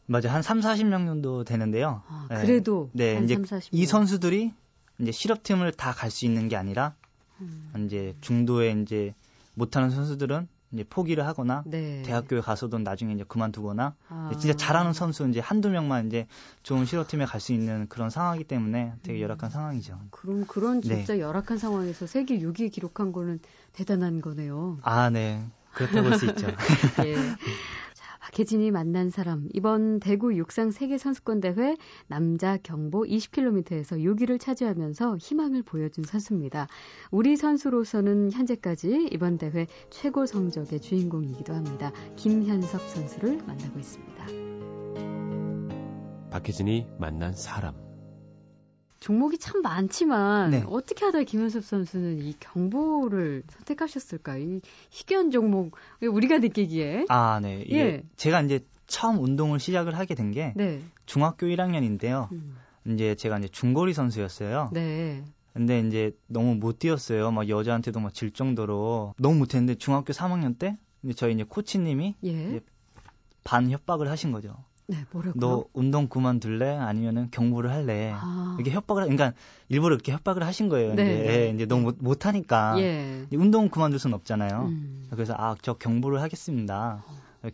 맞아요. 0.07 0.29
한 0.29 0.43
3, 0.43 0.61
40명 0.61 1.07
정도 1.07 1.45
되는데요. 1.45 2.03
아, 2.09 2.27
네. 2.29 2.43
그래도 2.43 2.91
네, 2.93 3.15
한 3.15 3.25
이제 3.25 3.35
3, 3.35 3.45
40이 3.45 3.87
선수들이 3.87 4.53
이제 4.99 5.13
실업팀을 5.13 5.73
다 5.73 5.93
갈 5.93 6.11
수 6.11 6.27
있는 6.27 6.49
게 6.49 6.57
아니라 6.57 6.95
음. 7.41 7.73
이제 7.87 8.15
중도에 8.21 8.73
이제 8.83 9.15
못하는 9.55 9.89
선수들은 9.91 10.49
이제 10.73 10.85
포기를 10.89 11.27
하거나 11.27 11.63
네. 11.67 12.03
대학교에 12.05 12.41
가서도 12.41 12.79
나중에 12.79 13.13
이제 13.15 13.25
그만두거나 13.27 13.95
아. 14.09 14.31
진짜 14.39 14.57
잘하는 14.57 14.93
선수 14.93 15.29
이제 15.29 15.41
한두 15.41 15.69
명만 15.69 16.07
이제 16.07 16.27
좋은 16.63 16.85
실업팀에 16.85 17.25
갈 17.25 17.41
수 17.41 17.53
있는 17.53 17.89
그런 17.89 18.11
상황이기 18.11 18.45
때문에 18.45 18.95
되게 19.03 19.21
열악한 19.23 19.51
상황이죠. 19.51 19.99
그럼 20.11 20.47
그런 20.47 20.81
네. 20.81 21.05
진짜 21.05 21.19
열악한 21.19 21.59
상황에서 21.59 22.07
세계 22.07 22.39
6위 22.41 22.71
기록한 22.71 23.13
거는 23.13 23.41
대단한 23.73 24.21
거네요. 24.21 24.79
아, 24.83 25.11
네. 25.11 25.45
그렇다고 25.73 26.09
볼 26.09 26.19
수 26.19 26.27
있죠. 26.27 26.47
예. 27.07 27.15
자, 28.31 28.37
박혜진이 28.41 28.71
만난 28.71 29.11
사람. 29.11 29.49
이번 29.53 30.01
대구 30.01 30.37
육상 30.37 30.71
세계 30.71 30.99
선수권 30.99 31.41
대회 31.41 31.77
남자 32.07 32.57
경보 32.57 33.03
20km에서 33.03 33.99
6위를 33.99 34.41
차지하면서 34.41 35.17
희망을 35.19 35.63
보여준 35.63 36.05
선수입니다. 36.05 36.69
우리 37.11 37.37
선수로서는 37.37 38.33
현재까지 38.33 39.09
이번 39.13 39.37
대회 39.39 39.67
최고 39.91 40.27
성적의 40.27 40.81
주인공이기도 40.81 41.53
합니다. 41.55 41.93
김현석 42.17 42.81
선수를 42.81 43.39
만나고 43.39 43.79
있습니다. 43.79 44.27
박혜진이 46.31 46.87
만난 46.99 47.35
사람. 47.35 47.90
종목이 49.01 49.39
참 49.39 49.63
많지만 49.63 50.51
네. 50.51 50.63
어떻게 50.67 51.07
하다 51.07 51.23
김현섭 51.23 51.65
선수는 51.65 52.21
이 52.21 52.35
경보를 52.39 53.43
선택하셨을까? 53.49 54.37
이 54.37 54.61
희귀한 54.91 55.31
종목 55.31 55.77
우리가 56.03 56.39
느끼기에 56.39 57.07
아, 57.09 57.41
네. 57.43 57.63
이게 57.63 57.79
예. 57.79 58.03
제가 58.17 58.43
이제 58.43 58.61
처음 58.87 59.19
운동을 59.23 59.59
시작을 59.59 59.97
하게 59.97 60.15
된게 60.15 60.53
네. 60.55 60.83
중학교 61.07 61.47
1학년인데요. 61.47 62.31
음. 62.33 62.57
이제 62.87 63.15
제가 63.15 63.39
이제 63.39 63.49
중거리 63.49 63.95
선수였어요. 63.95 64.71
네. 64.73 65.25
근데 65.55 65.81
이제 65.81 66.13
너무 66.27 66.55
못 66.55 66.79
뛰었어요. 66.79 67.31
막 67.31 67.49
여자한테도 67.49 68.01
막 68.01 68.13
질 68.13 68.31
정도로 68.33 69.15
너무 69.19 69.37
못했는데 69.39 69.77
중학교 69.77 70.13
3학년 70.13 70.59
때 70.59 70.77
이제 71.03 71.15
저희 71.15 71.33
이제 71.35 71.45
코치님이 71.45 72.17
예. 72.25 72.55
예. 72.55 72.61
반 73.45 73.71
협박을 73.71 74.11
하신 74.11 74.31
거죠. 74.33 74.55
네, 74.91 74.97
뭐라고요? 75.13 75.41
너 75.41 75.65
운동 75.73 76.09
그만둘래? 76.09 76.69
아니면은 76.77 77.29
경부를 77.31 77.71
할래? 77.71 78.13
아. 78.15 78.57
이렇게 78.59 78.71
협박을, 78.73 79.03
하- 79.03 79.07
그러니까 79.07 79.33
일부러 79.69 79.95
이렇게 79.95 80.13
협박을 80.13 80.43
하신 80.43 80.69
거예요. 80.69 80.95
네. 80.95 81.03
이제, 81.03 81.27
예, 81.47 81.51
이제 81.55 81.67
너무 81.67 81.83
못, 81.83 81.97
못하니까. 82.01 82.75
예. 82.81 83.25
운동 83.33 83.69
그만둘 83.69 83.99
순 84.01 84.13
없잖아요. 84.15 84.67
음. 84.71 85.07
그래서 85.11 85.35
아, 85.37 85.55
저 85.63 85.75
경부를 85.75 86.21
하겠습니다. 86.23 87.05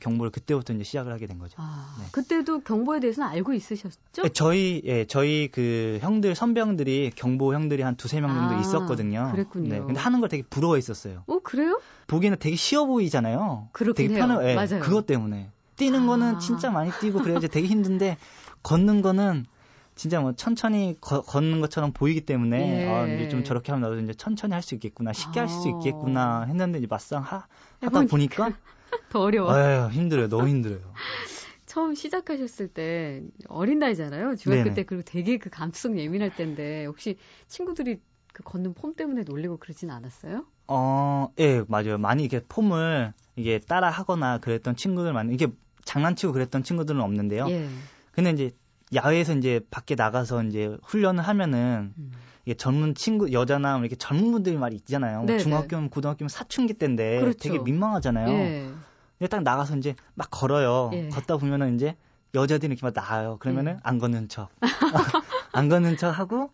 경부를 0.01 0.33
그때부터 0.33 0.73
이제 0.73 0.83
시작을 0.83 1.13
하게 1.13 1.27
된 1.29 1.39
거죠. 1.39 1.55
아, 1.59 1.95
네. 2.01 2.07
그때도 2.11 2.61
경보에 2.63 2.99
대해서는 2.99 3.29
알고 3.31 3.53
있으셨죠? 3.53 4.23
예, 4.25 4.29
저희, 4.31 4.83
예, 4.85 5.05
저희 5.05 5.49
그 5.53 5.99
형들, 6.01 6.35
선배 6.35 6.61
형들이 6.61 7.13
경보 7.15 7.55
형들이 7.55 7.83
한 7.83 7.95
두세 7.97 8.21
명 8.21 8.31
정도 8.35 8.55
아, 8.57 8.61
있었거든요. 8.61 9.29
그랬군요. 9.31 9.69
네, 9.69 9.79
근데 9.81 10.01
하는 10.01 10.19
걸 10.19 10.29
되게 10.29 10.43
부러워 10.51 10.75
했었어요. 10.75 11.23
어, 11.29 11.39
그래요? 11.39 11.81
보기에는 12.09 12.39
되게 12.41 12.57
쉬워 12.57 12.87
보이잖아요. 12.87 13.69
그렇긴 13.71 14.09
되게 14.09 14.19
해요. 14.19 14.27
편해, 14.27 14.51
예, 14.51 14.55
맞아요. 14.57 14.81
그것 14.81 15.07
때문에. 15.07 15.51
뛰는 15.77 16.07
아. 16.07 16.07
거는 16.07 16.39
진짜 16.39 16.71
많이 16.71 16.93
뛰고 16.93 17.21
그래야지 17.21 17.49
되게 17.49 17.67
힘든데 17.69 18.19
걷는 18.63 19.03
거는 19.03 19.47
진짜 19.95 20.21
뭐 20.21 20.33
천천히 20.35 20.97
거- 21.01 21.23
걷는 21.23 21.61
것처럼 21.61 21.93
보이기 21.93 22.23
때문에 22.27 22.83
예. 22.83 22.85
아, 22.85 23.07
이제 23.07 23.27
좀 23.27 23.43
저렇게 23.45 23.73
하면 23.73 23.89
나도 23.91 24.01
이제 24.03 24.15
천천히 24.15 24.53
할 24.55 24.63
수 24.63 24.75
있겠구나, 24.75 25.13
쉽게 25.13 25.41
할수 25.41 25.69
아. 25.69 25.71
있겠구나 25.71 26.45
했는데 26.45 26.79
이제 26.79 26.87
막상 26.89 27.23
하, 27.23 27.47
하다 27.81 28.03
보니까 28.03 28.53
더 29.09 29.21
어려워. 29.21 29.53
아유, 29.53 29.89
힘들어요. 29.93 30.29
너무 30.29 30.49
힘들어요. 30.49 31.01
처음 31.67 31.95
시작하셨을 31.95 32.69
때 32.69 33.23
어린 33.49 33.79
나이잖아요. 33.79 34.37
중학교 34.37 34.71
네네. 34.71 34.75
때 34.75 34.85
그리고 34.85 35.03
되게 35.05 35.39
그 35.39 35.51
감수성 35.51 35.99
예민할 35.99 36.31
때인데 36.35 36.87
혹시 36.87 37.17
친구들이 37.49 38.01
그 38.33 38.43
걷는 38.43 38.75
폼 38.75 38.95
때문에 38.95 39.23
놀리고 39.25 39.57
그러진 39.59 39.91
않았어요? 39.91 40.47
어, 40.69 41.29
예, 41.39 41.63
맞아요. 41.69 41.99
많이 41.99 42.25
이렇게 42.25 42.45
폼을 42.49 43.13
이게 43.37 43.59
따라 43.61 43.91
하거나 43.91 44.39
그랬던 44.39 44.77
친구들 44.77 45.13
많이 45.13 45.33
이게 45.35 45.47
장난치고 45.87 46.35
그랬던 46.35 46.63
친구들은 46.63 47.01
없는데요. 47.01 47.49
예. 47.49 47.69
근데 48.13 48.31
이제 48.31 48.51
야외에서 48.95 49.35
이제 49.35 49.61
밖에 49.71 49.95
나가서 49.95 50.43
이제 50.45 50.77
훈련을 50.85 51.27
하면은 51.27 51.95
음. 51.97 52.13
이게 52.45 52.55
젊은 52.55 52.95
친구 52.95 53.33
여자나 53.33 53.73
뭐 53.79 53.81
이렇게 53.81 53.97
젊은 53.97 54.31
분들이 54.31 54.57
많이 54.57 54.77
있잖아요. 54.77 55.19
뭐 55.19 55.27
네네. 55.27 55.39
중학교면 55.39 55.91
고등학교면 55.91 56.29
사춘기 56.29 56.75
때인데 56.75 57.21
그렇죠. 57.21 57.39
되게 57.39 57.59
민망하잖아요. 57.59 58.29
예. 58.29 58.71
근데 59.19 59.29
딱 59.29 59.43
나가서 59.43 59.77
이제 59.79 59.95
막 60.15 60.29
걸어요. 60.31 60.91
예. 60.93 61.09
걷다 61.09 61.39
보면은 61.39 61.75
이제 61.75 61.97
여자들이 62.35 62.75
이렇게 62.75 62.87
막 62.87 62.93
나와요. 62.95 63.39
그러면은 63.41 63.73
예. 63.73 63.79
안 63.83 63.99
걷는 63.99 64.29
척, 64.29 64.51
안 65.53 65.69
걷는 65.69 65.97
척 65.97 66.11
하고 66.11 66.51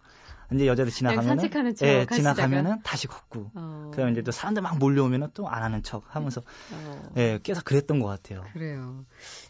이제 0.54 0.66
여자들 0.66 0.90
지나가면은 0.92 1.50
예. 1.82 2.06
지나가면은 2.06 2.82
다시 2.82 3.06
걷고. 3.06 3.50
어. 3.54 3.90
그러면 3.92 4.12
이제 4.12 4.22
또 4.22 4.32
사람들 4.32 4.62
막 4.62 4.78
몰려오면은 4.78 5.28
또 5.34 5.48
안 5.48 5.62
하는 5.62 5.82
척 5.82 6.04
하면서 6.14 6.42
어. 6.72 7.12
예, 7.16 7.38
계속 7.42 7.64
그랬던 7.64 8.00
것 8.00 8.06
같아요. 8.06 8.44
그래요. 8.52 9.04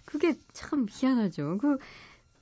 그게 0.04 0.34
참 0.52 0.86
희한하죠. 0.90 1.58
그 1.58 1.78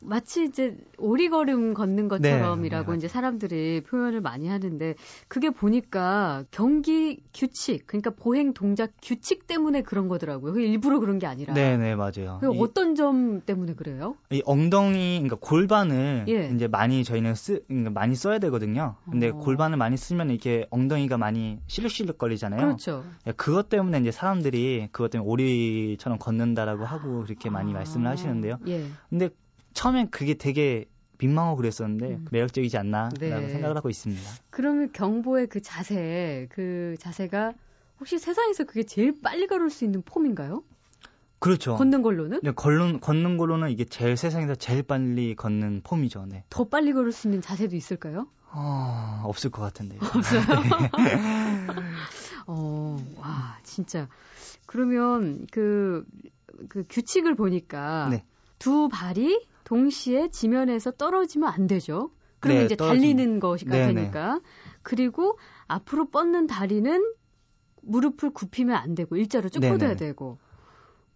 마치 0.01 0.45
이제 0.45 0.77
오리걸음 0.99 1.75
걷는 1.75 2.09
것처럼이라고 2.09 2.93
네, 2.93 2.93
네, 2.93 2.99
이제 2.99 3.09
사람들이 3.09 3.83
표현을 3.83 4.21
많이 4.21 4.49
하는데 4.49 4.95
그게 5.29 5.51
보니까 5.51 6.45
경기 6.51 7.23
규칙 7.35 7.87
그러니까 7.87 8.11
보행 8.11 8.55
동작 8.55 8.93
규칙 9.03 9.47
때문에 9.47 9.83
그런 9.83 10.09
거더라고요. 10.09 10.59
일부러 10.59 11.01
그런 11.01 11.19
게 11.19 11.27
아니라. 11.27 11.53
네, 11.53 11.77
네, 11.77 11.95
맞아요. 11.95 12.39
그 12.41 12.55
이, 12.55 12.59
어떤 12.59 12.95
점 12.95 13.43
때문에 13.43 13.75
그래요? 13.75 14.17
이 14.31 14.43
엉덩이, 14.47 15.21
그러니까 15.21 15.37
골반을 15.37 16.25
예. 16.29 16.51
이제 16.55 16.67
많이 16.67 17.05
저희는 17.05 17.35
쓰, 17.35 17.63
그러니까 17.69 17.91
많이 17.91 18.15
써야 18.15 18.39
되거든요. 18.39 18.97
근데 19.11 19.29
어. 19.29 19.35
골반을 19.35 19.77
많이 19.77 19.97
쓰면 19.97 20.31
이렇게 20.31 20.67
엉덩이가 20.71 21.19
많이 21.19 21.59
실룩실룩 21.67 22.17
거리잖아요. 22.17 22.61
그렇죠. 22.61 23.05
예, 23.27 23.33
그것 23.33 23.69
때문에 23.69 23.99
이제 24.01 24.11
사람들이 24.11 24.89
그것 24.93 25.11
때문에 25.11 25.29
오리처럼 25.29 26.19
걷는다라고 26.19 26.85
하고 26.85 27.23
그렇게 27.25 27.51
많이 27.51 27.75
말씀을 27.75 28.07
아, 28.07 28.11
하시는데요. 28.11 28.59
예. 28.67 28.87
근데 29.11 29.29
처음엔 29.81 30.11
그게 30.11 30.35
되게 30.35 30.85
민망하고 31.17 31.57
그랬었는데 31.57 32.17
음. 32.17 32.27
매력적이지 32.31 32.77
않나라고 32.77 33.17
네. 33.19 33.49
생각을 33.49 33.79
하고 33.79 33.89
있습니다. 33.89 34.31
그러면 34.51 34.93
경보의 34.93 35.47
그 35.47 35.63
자세, 35.63 36.49
그 36.51 36.97
자세가 36.99 37.55
혹시 37.99 38.19
세상에서 38.19 38.65
그게 38.65 38.83
제일 38.83 39.19
빨리 39.23 39.47
걸을 39.47 39.71
수 39.71 39.87
있는 39.87 40.03
폼인가요? 40.03 40.63
그렇죠. 41.39 41.77
걷는 41.77 42.03
걸로는? 42.03 42.41
네, 42.43 42.51
걷는, 42.51 43.01
걷는 43.01 43.39
걸로는 43.39 43.71
이게 43.71 43.87
제일 43.87 44.19
세상에서 44.19 44.55
제일 44.55 44.83
빨리 44.83 45.35
걷는 45.35 45.81
폼이죠. 45.83 46.27
네. 46.27 46.45
더 46.51 46.65
빨리 46.65 46.93
걸을 46.93 47.11
수 47.11 47.29
있는 47.29 47.41
자세도 47.41 47.75
있을까요? 47.75 48.29
어, 48.53 49.23
없을 49.25 49.49
것 49.49 49.63
같은데요. 49.63 49.99
어, 52.47 52.99
와, 53.17 53.57
진짜. 53.63 54.09
그러면 54.67 55.47
그, 55.51 56.05
그 56.69 56.85
규칙을 56.87 57.35
보니까 57.35 58.09
네. 58.11 58.25
두 58.59 58.91
발이 58.91 59.49
동시에 59.71 60.31
지면에서 60.31 60.91
떨어지면 60.91 61.49
안 61.49 61.69
되죠. 61.69 62.11
그러면 62.41 62.63
네, 62.63 62.67
이제 62.67 62.75
떨어지- 62.77 62.99
달리는 63.01 63.39
것이가 63.39 63.71
네, 63.71 63.95
되니까. 63.95 64.41
그리고 64.83 65.39
앞으로 65.69 66.11
뻗는 66.11 66.49
다리는 66.49 67.05
무릎을 67.83 68.31
굽히면 68.33 68.75
안 68.75 68.97
되고 68.97 69.17
일자로 69.17 69.49
쭉 69.49 69.61
네, 69.61 69.71
뻗어야 69.71 69.91
네. 69.91 69.97
되고. 69.97 70.39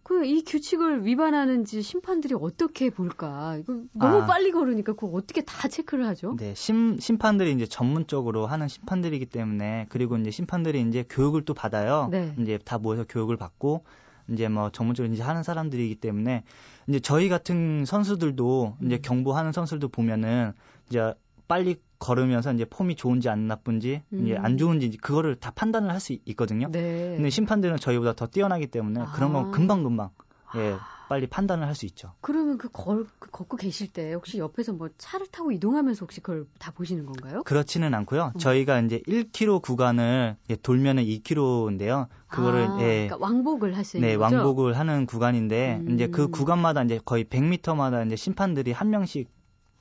그 0.03 0.23
이 0.23 0.43
규칙을 0.45 1.05
위반하는지 1.05 1.81
심판들이 1.81 2.35
어떻게 2.39 2.91
볼까? 2.91 3.57
이거 3.57 3.81
너무 3.93 4.21
아. 4.21 4.25
빨리 4.25 4.51
걸으니까 4.51 4.93
그거 4.93 5.07
어떻게 5.17 5.41
다 5.41 5.67
체크를 5.67 6.05
하죠? 6.07 6.35
네, 6.37 6.53
심, 6.55 6.97
심판들이 6.99 7.51
이제 7.51 7.65
전문적으로 7.65 8.45
하는 8.45 8.67
심판들이기 8.69 9.25
때문에 9.25 9.87
그리고 9.89 10.15
이제 10.17 10.29
심판들이 10.31 10.79
이제 10.81 11.03
교육을 11.09 11.43
또 11.43 11.53
받아요. 11.55 12.07
네. 12.11 12.33
이제 12.39 12.57
다 12.63 12.77
모여서 12.77 13.03
교육을 13.09 13.35
받고 13.35 13.83
이제 14.29 14.47
뭐 14.47 14.69
전문적으로 14.69 15.13
이제 15.13 15.23
하는 15.23 15.43
사람들이기 15.43 15.95
때문에 15.95 16.43
이제 16.87 16.99
저희 16.99 17.29
같은 17.29 17.85
선수들도 17.85 18.77
음. 18.79 18.85
이제 18.85 18.97
경보하는 18.97 19.51
선수들도 19.51 19.89
보면은 19.89 20.53
이제 20.89 21.13
빨리 21.47 21.77
걸으면서 21.99 22.53
이제 22.53 22.65
폼이 22.65 22.95
좋은지 22.95 23.29
안 23.29 23.47
나쁜지 23.47 24.01
이제 24.11 24.35
음. 24.35 24.45
안 24.45 24.57
좋은지 24.57 24.87
이제 24.87 24.97
그거를 25.01 25.35
다 25.35 25.51
판단을 25.51 25.91
할 25.91 25.99
수 25.99 26.17
있거든요. 26.25 26.69
네. 26.71 27.13
근데 27.15 27.29
심판들은 27.29 27.77
저희보다 27.77 28.13
더 28.13 28.27
뛰어나기 28.27 28.67
때문에 28.67 29.05
그런 29.13 29.31
아. 29.31 29.33
건 29.33 29.51
금방 29.51 29.83
금방 29.83 30.09
예 30.55 30.75
빨리 31.07 31.27
판단을 31.27 31.67
할 31.67 31.75
수 31.75 31.85
있죠. 31.87 32.13
그러면 32.21 32.57
그 32.57 32.69
걸, 32.71 33.05
그 33.19 33.29
걷고 33.29 33.57
계실 33.57 33.91
때 33.91 34.13
혹시 34.13 34.39
옆에서 34.39 34.73
뭐 34.73 34.89
차를 34.97 35.27
타고 35.27 35.51
이동하면서 35.51 35.99
혹시 36.01 36.21
그걸 36.21 36.45
다 36.57 36.71
보시는 36.71 37.05
건가요? 37.05 37.43
그렇지는 37.43 37.93
않고요. 37.93 38.31
음. 38.33 38.39
저희가 38.39 38.79
이제 38.79 39.01
1km 39.07 39.61
구간을 39.61 40.37
예, 40.49 40.55
돌면은 40.55 41.03
2km인데요. 41.03 42.07
그거를 42.27 42.67
아, 42.67 42.77
예, 42.79 43.07
그러니까 43.07 43.17
왕복을 43.19 43.77
하시는 43.77 44.07
네, 44.07 44.15
거죠? 44.15 44.35
왕복을 44.37 44.77
하는 44.77 45.05
구간인데 45.05 45.83
음. 45.85 45.93
이제 45.93 46.07
그 46.07 46.29
구간마다 46.29 46.83
이제 46.83 46.99
거의 47.03 47.25
100m마다 47.25 48.05
이제 48.05 48.15
심판들이 48.15 48.71
한 48.71 48.89
명씩 48.89 49.29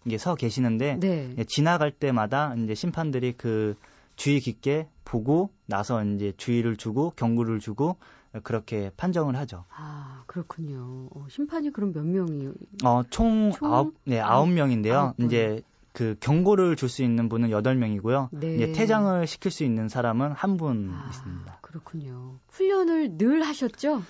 이게 0.06 0.18
서 0.18 0.34
계시는데 0.34 0.98
네. 1.00 1.34
예, 1.38 1.44
지나갈 1.44 1.90
때마다 1.92 2.54
이제 2.56 2.74
심판들이 2.74 3.34
그 3.36 3.76
주의 4.16 4.40
깊게 4.40 4.88
보고 5.04 5.50
나서 5.66 6.04
이제 6.04 6.32
주의를 6.36 6.76
주고 6.76 7.12
경고를 7.16 7.60
주고 7.60 7.96
그렇게 8.42 8.90
판정을 8.96 9.36
하죠. 9.36 9.64
아, 9.74 10.22
그렇군요. 10.26 11.08
어, 11.14 11.26
심판이 11.30 11.70
그럼 11.72 11.92
몇 11.92 12.04
명이? 12.04 12.50
어, 12.84 13.02
총, 13.10 13.52
총 13.52 13.72
아홉, 13.72 13.94
네, 14.04 14.20
아홉- 14.20 14.48
명인데요. 14.50 15.14
이제 15.18 15.62
그 15.92 16.16
경고를 16.18 16.74
줄 16.74 16.88
수 16.88 17.04
있는 17.04 17.28
분은 17.28 17.50
여덟 17.50 17.76
명이고요. 17.76 18.30
네. 18.32 18.54
이제 18.56 18.72
퇴장을 18.72 19.26
시킬 19.28 19.50
수 19.52 19.62
있는 19.62 19.88
사람은 19.88 20.32
한분 20.32 20.90
아, 20.92 21.06
있습니다. 21.10 21.58
그렇군요. 21.60 22.38
훈련을 22.48 23.16
늘 23.16 23.42
하셨죠? 23.44 24.02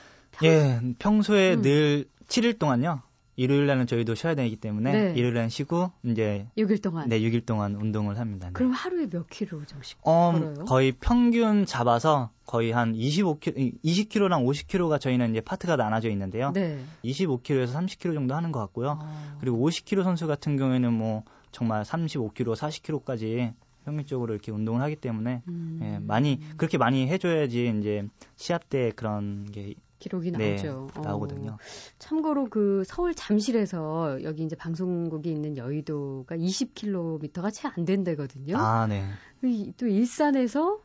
예, 0.42 0.80
평소에 0.98 1.54
음. 1.54 1.62
늘 1.62 2.06
7일 2.26 2.58
동안요. 2.58 3.02
일요일 3.36 3.66
날은 3.66 3.86
저희도 3.86 4.14
쉬어야 4.14 4.34
되기 4.34 4.56
때문에 4.56 4.92
네. 4.92 5.12
일요일 5.16 5.34
날 5.34 5.50
쉬고 5.50 5.90
이제 6.04 6.46
6일 6.56 6.82
동안. 6.82 7.08
네, 7.08 7.18
6일 7.20 7.44
동안 7.46 7.74
운동을 7.74 8.18
합니다. 8.18 8.48
네. 8.48 8.52
그럼 8.52 8.72
하루에 8.72 9.08
몇 9.08 9.28
킬로 9.28 9.64
정식 9.64 9.98
어, 10.02 10.32
걸어요? 10.32 10.64
거의 10.66 10.92
평균 10.92 11.66
잡아서 11.66 12.30
거의 12.46 12.70
한 12.70 12.94
25kg, 12.94 13.82
20kg랑 13.82 14.46
50kg가 14.46 15.00
저희는 15.00 15.30
이제 15.30 15.40
파트가 15.40 15.76
나눠져 15.76 16.10
있는데요. 16.10 16.52
네. 16.52 16.78
25kg에서 17.04 17.72
30kg 17.72 18.14
정도 18.14 18.34
하는 18.34 18.52
것 18.52 18.60
같고요. 18.60 18.98
아, 19.00 19.36
그리고 19.40 19.58
50kg 19.68 20.04
선수 20.04 20.26
같은 20.26 20.56
경우에는 20.56 20.92
뭐 20.92 21.24
정말 21.50 21.82
35kg, 21.82 22.54
40kg까지 22.54 23.54
평균적으로 23.84 24.32
이렇게 24.32 24.50
운동을 24.50 24.80
하기 24.82 24.96
때문에 24.96 25.42
음, 25.46 25.80
예, 25.82 25.98
많이 25.98 26.40
그렇게 26.56 26.78
많이 26.78 27.06
해줘야지 27.06 27.74
이제 27.78 28.06
시합 28.34 28.68
때 28.68 28.92
그런 28.96 29.44
게 29.50 29.74
기록이 30.04 30.32
네, 30.32 30.56
나오죠. 30.56 30.88
어. 30.96 31.00
나오거든요. 31.00 31.56
참고로 31.98 32.50
그 32.50 32.82
서울 32.86 33.14
잠실에서 33.14 34.22
여기 34.22 34.44
이제 34.44 34.54
방송국이 34.54 35.30
있는 35.30 35.56
여의도가 35.56 36.36
20km가 36.36 37.50
채 37.52 37.68
안 37.68 37.86
된다거든요. 37.86 38.58
아, 38.58 38.86
네. 38.86 39.02
이- 39.42 39.72
또 39.78 39.86
일산에서 39.86 40.78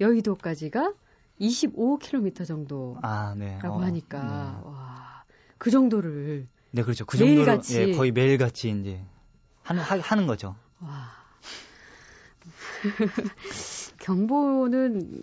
여의도까지가 0.00 0.92
25km 1.40 2.46
정도라고 2.46 2.98
아, 3.06 3.34
네. 3.34 3.58
어, 3.64 3.78
하니까 3.78 4.18
네. 4.62 4.68
와, 4.68 5.24
그 5.56 5.70
정도를 5.70 6.46
네, 6.72 6.82
그렇죠. 6.82 7.06
그 7.06 7.16
정도로 7.16 7.36
매일같이. 7.46 7.78
예, 7.80 7.92
거의 7.92 8.12
매일같이 8.12 8.68
이제 8.70 9.02
하는 9.62 9.82
하, 9.82 9.98
하는 9.98 10.26
거죠. 10.26 10.54
와. 10.82 11.16
경보는 14.00 15.22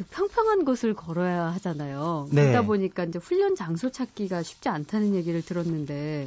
그 0.00 0.04
평평한 0.08 0.64
곳을 0.64 0.94
걸어야 0.94 1.48
하잖아요. 1.48 2.26
네. 2.32 2.44
그러다 2.44 2.62
보니까 2.62 3.04
이제 3.04 3.18
훈련 3.18 3.54
장소 3.54 3.90
찾기가 3.90 4.42
쉽지 4.42 4.70
않다는 4.70 5.14
얘기를 5.14 5.42
들었는데 5.42 6.26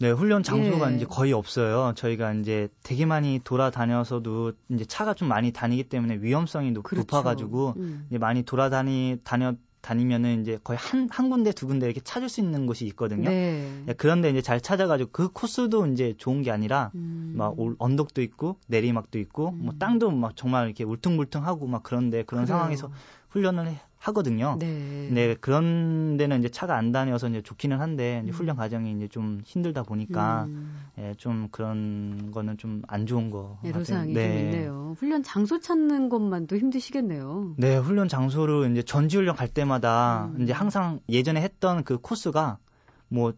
네, 0.00 0.10
훈련 0.10 0.42
장소가 0.42 0.90
예. 0.90 0.96
이제 0.96 1.06
거의 1.06 1.32
없어요. 1.32 1.92
저희가 1.94 2.32
이제 2.34 2.68
되게 2.82 3.06
많이 3.06 3.40
돌아다녀서도 3.44 4.54
이제 4.70 4.84
차가 4.86 5.14
좀 5.14 5.28
많이 5.28 5.52
다니기 5.52 5.84
때문에 5.84 6.16
위험성이 6.16 6.72
높, 6.72 6.82
그렇죠. 6.82 7.02
높아가지고 7.02 7.74
음. 7.76 8.06
이제 8.10 8.18
많이 8.18 8.42
돌아다니 8.42 9.20
다녀 9.22 9.54
다니면은 9.84 10.40
이제 10.40 10.58
거의 10.64 10.78
한, 10.78 11.08
한 11.10 11.28
군데 11.28 11.52
두 11.52 11.66
군데 11.66 11.84
이렇게 11.86 12.00
찾을 12.00 12.28
수 12.30 12.40
있는 12.40 12.64
곳이 12.66 12.86
있거든요. 12.86 13.28
네. 13.28 13.84
예, 13.86 13.92
그런데 13.92 14.30
이제 14.30 14.40
잘 14.40 14.60
찾아가지고 14.60 15.10
그 15.12 15.28
코스도 15.30 15.86
이제 15.88 16.14
좋은 16.16 16.40
게 16.42 16.50
아니라 16.50 16.90
음. 16.94 17.34
막 17.36 17.58
올- 17.60 17.76
언덕도 17.78 18.22
있고 18.22 18.56
내리막도 18.68 19.18
있고 19.18 19.50
뭐 19.50 19.74
음. 19.74 19.78
땅도 19.78 20.10
막 20.10 20.34
정말 20.36 20.66
이렇게 20.66 20.84
울퉁불퉁하고 20.84 21.66
막 21.66 21.82
그런데 21.82 22.22
그런 22.22 22.44
그래요. 22.44 22.56
상황에서 22.58 22.90
훈련을 23.28 23.66
해- 23.68 23.80
하거든요. 24.04 24.56
네. 24.60 25.08
네, 25.10 25.34
그런 25.34 26.16
데는 26.16 26.38
이제 26.38 26.48
차가 26.48 26.76
안 26.76 26.92
다녀서 26.92 27.28
이제 27.28 27.42
좋기는 27.42 27.80
한데 27.80 28.20
이제 28.24 28.32
음. 28.32 28.34
훈련 28.34 28.56
과정이 28.56 28.92
이제 28.92 29.08
좀 29.08 29.40
힘들다 29.44 29.82
보니까 29.82 30.44
음. 30.44 30.84
예, 30.98 31.14
좀 31.16 31.48
그런 31.50 32.30
거는 32.32 32.56
좀 32.56 32.74
안 32.88 33.06
좋은 33.06 33.30
거. 33.30 33.58
애로사항이 33.64 34.14
같아요. 34.14 34.32
좀 34.32 34.38
있네요. 34.44 34.96
훈련 34.98 35.22
장소 35.22 35.60
찾는 35.60 36.08
것만도 36.08 36.56
힘드시겠네요. 36.56 37.54
네, 37.56 37.76
훈련 37.76 38.08
장소로 38.08 38.66
이제 38.66 38.82
전지 38.82 39.16
훈련 39.16 39.36
갈 39.36 39.48
때마다 39.48 40.30
음. 40.36 40.42
이제 40.42 40.52
항상 40.52 41.00
예전에 41.08 41.40
했던 41.40 41.84
그 41.84 41.98
코스가 41.98 42.58
뭐 43.08 43.32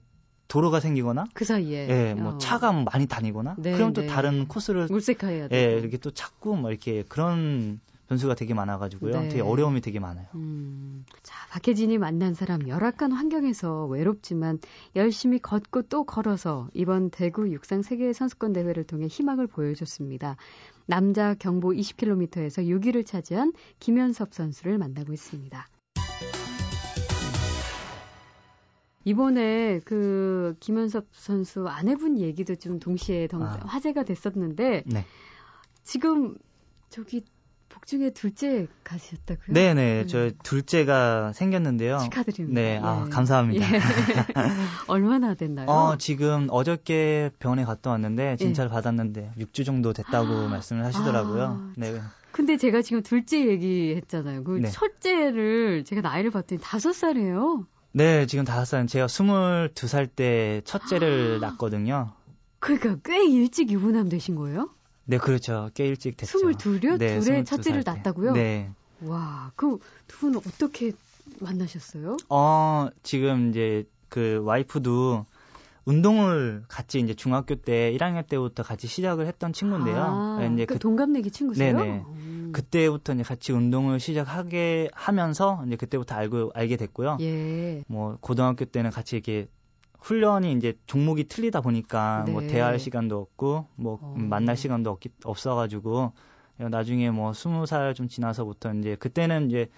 도로가 0.48 0.80
생기거나 0.80 1.24
그 1.34 1.44
사이에 1.44 1.88
예, 1.88 2.14
뭐 2.14 2.34
어, 2.34 2.38
차가 2.38 2.70
뭐 2.72 2.84
많이 2.84 3.06
다니거나 3.06 3.56
네, 3.58 3.72
그럼 3.72 3.92
또 3.92 4.02
네. 4.02 4.06
다른 4.06 4.46
코스를 4.46 4.86
물색해야 4.88 5.48
돼요. 5.48 5.50
예, 5.52 5.78
이렇게 5.78 5.96
또 5.96 6.10
찾고 6.10 6.56
뭐 6.56 6.70
이렇게 6.70 7.02
그런 7.08 7.80
변수가 8.08 8.34
되게 8.36 8.54
많아가지고요. 8.54 9.20
네. 9.20 9.28
되게 9.28 9.40
어려움이 9.42 9.80
되게 9.80 9.98
많아요. 9.98 10.26
음, 10.34 11.04
자, 11.22 11.34
박혜진이 11.50 11.98
만난 11.98 12.34
사람 12.34 12.66
열악한 12.68 13.10
환경에서 13.12 13.86
외롭지만 13.86 14.60
열심히 14.94 15.38
걷고 15.40 15.82
또 15.82 16.04
걸어서 16.04 16.68
이번 16.72 17.10
대구 17.10 17.50
육상 17.52 17.82
세계 17.82 18.12
선수권 18.12 18.52
대회를 18.52 18.84
통해 18.84 19.06
희망을 19.08 19.46
보여줬습니다. 19.48 20.36
남자 20.86 21.34
경보 21.34 21.70
20km에서 21.70 22.64
6위를 22.64 23.04
차지한 23.04 23.52
김현섭 23.80 24.32
선수를 24.32 24.78
만나고 24.78 25.12
있습니다. 25.12 25.66
이번에 29.04 29.80
그 29.84 30.56
김현섭 30.58 31.06
선수 31.12 31.68
아내분 31.68 32.18
얘기도 32.18 32.56
좀 32.56 32.80
동시에 32.80 33.28
덩- 33.28 33.42
아. 33.42 33.60
화제가 33.64 34.02
됐었는데 34.04 34.82
네. 34.86 35.04
지금 35.84 36.36
저기 36.88 37.24
복중에 37.76 38.10
둘째 38.10 38.66
가셨다고요? 38.84 39.52
네네. 39.54 40.02
음. 40.02 40.06
저 40.08 40.30
둘째가 40.42 41.32
생겼는데요. 41.34 41.98
축하드립니다. 41.98 42.60
네, 42.60 42.80
아, 42.82 43.04
예. 43.06 43.10
감사합니다. 43.10 43.66
예. 43.74 43.80
얼마나 44.88 45.34
됐나요? 45.34 45.68
어, 45.68 45.96
지금 45.98 46.48
어저께 46.50 47.30
병원에 47.38 47.64
갔다 47.64 47.90
왔는데, 47.90 48.36
진찰 48.36 48.66
예. 48.66 48.70
받았는데, 48.70 49.32
6주 49.38 49.66
정도 49.66 49.92
됐다고 49.92 50.48
말씀을 50.48 50.84
하시더라고요. 50.84 51.42
아, 51.42 51.72
네. 51.76 52.00
근데 52.32 52.56
제가 52.56 52.82
지금 52.82 53.02
둘째 53.02 53.46
얘기했잖아요. 53.46 54.44
그 54.44 54.58
네. 54.58 54.70
첫째를 54.70 55.84
제가 55.84 56.00
나이를 56.00 56.30
봤더니 56.30 56.60
다섯 56.62 56.92
살이에요. 56.92 57.66
네, 57.92 58.26
지금 58.26 58.44
다섯 58.44 58.64
살, 58.64 58.86
제가 58.86 59.06
22살 59.06 60.08
때 60.14 60.62
첫째를 60.64 61.36
아. 61.42 61.46
낳았거든요. 61.46 62.12
그러니까 62.58 62.96
꽤 63.04 63.26
일찍 63.26 63.70
유부남 63.70 64.08
되신 64.08 64.34
거예요? 64.34 64.70
네, 65.06 65.18
그렇죠. 65.18 65.70
꽤 65.74 65.86
일찍 65.86 66.16
됐죠. 66.16 66.38
스물둘이요? 66.38 66.96
네, 66.98 67.20
둘에 67.20 67.42
22살 67.42 67.46
첫째를 67.46 67.82
때. 67.84 67.90
낳았다고요? 67.92 68.32
네. 68.32 68.70
와, 69.02 69.52
그 69.56 69.78
두 70.08 70.18
분은 70.18 70.38
어떻게 70.38 70.92
만나셨어요? 71.40 72.16
어, 72.28 72.88
지금 73.02 73.50
이제 73.50 73.84
그 74.08 74.40
와이프도 74.44 75.26
운동을 75.84 76.64
같이 76.68 76.98
이제 77.00 77.14
중학교 77.14 77.54
때 77.54 77.92
1학년 77.92 78.26
때부터 78.26 78.62
같이 78.62 78.86
시작을 78.86 79.26
했던 79.26 79.52
친구인데요. 79.52 79.96
아, 79.96 80.36
네, 80.40 80.50
이제 80.54 80.64
그 80.66 80.74
그, 80.74 80.78
동갑내기 80.80 81.30
친구세요? 81.30 81.76
네네. 81.76 82.04
음. 82.06 82.50
그때부터 82.52 83.14
이제 83.14 83.22
같이 83.22 83.52
운동을 83.52 84.00
시작하게 84.00 84.88
하면서 84.92 85.62
이제 85.66 85.76
그때부터 85.76 86.14
알고 86.14 86.52
알게 86.54 86.76
됐고요. 86.76 87.18
예. 87.20 87.84
뭐 87.86 88.16
고등학교 88.20 88.64
때는 88.64 88.90
같이 88.90 89.16
이렇게 89.16 89.48
훈련이 90.00 90.52
이제 90.52 90.74
종목이 90.86 91.24
틀리다 91.24 91.60
보니까 91.60 92.26
뭐 92.28 92.40
네. 92.42 92.46
대화할 92.48 92.78
시간도 92.78 93.18
없고 93.18 93.66
뭐 93.76 93.98
어. 94.02 94.14
만날 94.16 94.56
시간도 94.56 94.90
없기, 94.90 95.10
없어가지고 95.24 96.12
나중에 96.58 97.10
뭐 97.10 97.32
스무 97.32 97.66
살 97.66 97.94
좀 97.94 98.08
지나서부터 98.08 98.72
이제 98.74 98.96
그때는 98.96 99.48
이제 99.48 99.68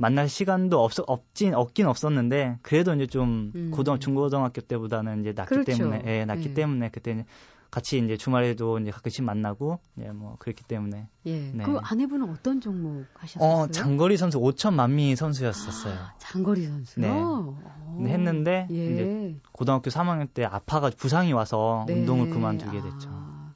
만날 0.00 0.30
시간도 0.30 0.82
없 0.82 0.92
없진 1.06 1.52
없긴 1.54 1.86
없었는데 1.86 2.58
그래도 2.62 2.94
이제 2.94 3.06
좀 3.06 3.52
음. 3.54 3.70
고등 3.70 3.98
중고등학교 3.98 4.62
때보다는 4.62 5.20
이제 5.20 5.34
낫기 5.36 5.48
그렇죠. 5.50 5.76
때문에 5.76 6.02
예, 6.06 6.24
낫기 6.24 6.48
네. 6.48 6.54
때문에 6.54 6.88
그때 6.88 7.12
이제 7.12 7.24
같이 7.70 7.98
이제 7.98 8.16
주말에도 8.16 8.78
이제 8.78 8.90
가끔씩 8.90 9.22
만나고 9.24 9.78
예, 9.98 10.08
뭐 10.10 10.36
그랬기 10.38 10.64
때문에 10.64 11.06
예. 11.26 11.38
네. 11.52 11.64
그 11.64 11.76
아내분은 11.82 12.30
어떤 12.30 12.62
종목 12.62 13.04
하셨어요? 13.14 13.48
어 13.48 13.66
장거리 13.68 14.16
선수 14.16 14.40
5천 14.40 14.72
만 14.72 14.94
미 14.96 15.14
선수였었어요. 15.14 15.94
장거리 16.18 16.66
선수요? 16.66 17.04
네. 17.06 17.10
어. 17.12 17.94
근데 17.98 18.10
했는데 18.10 18.66
예. 18.70 18.74
이제 18.92 19.40
고등학교 19.52 19.90
3학년 19.90 20.28
때 20.32 20.44
아파가 20.44 20.90
부상이 20.96 21.34
와서 21.34 21.84
네. 21.86 21.92
운동을 21.92 22.30
그만두게 22.30 22.80
됐죠. 22.80 23.10
아, 23.12 23.52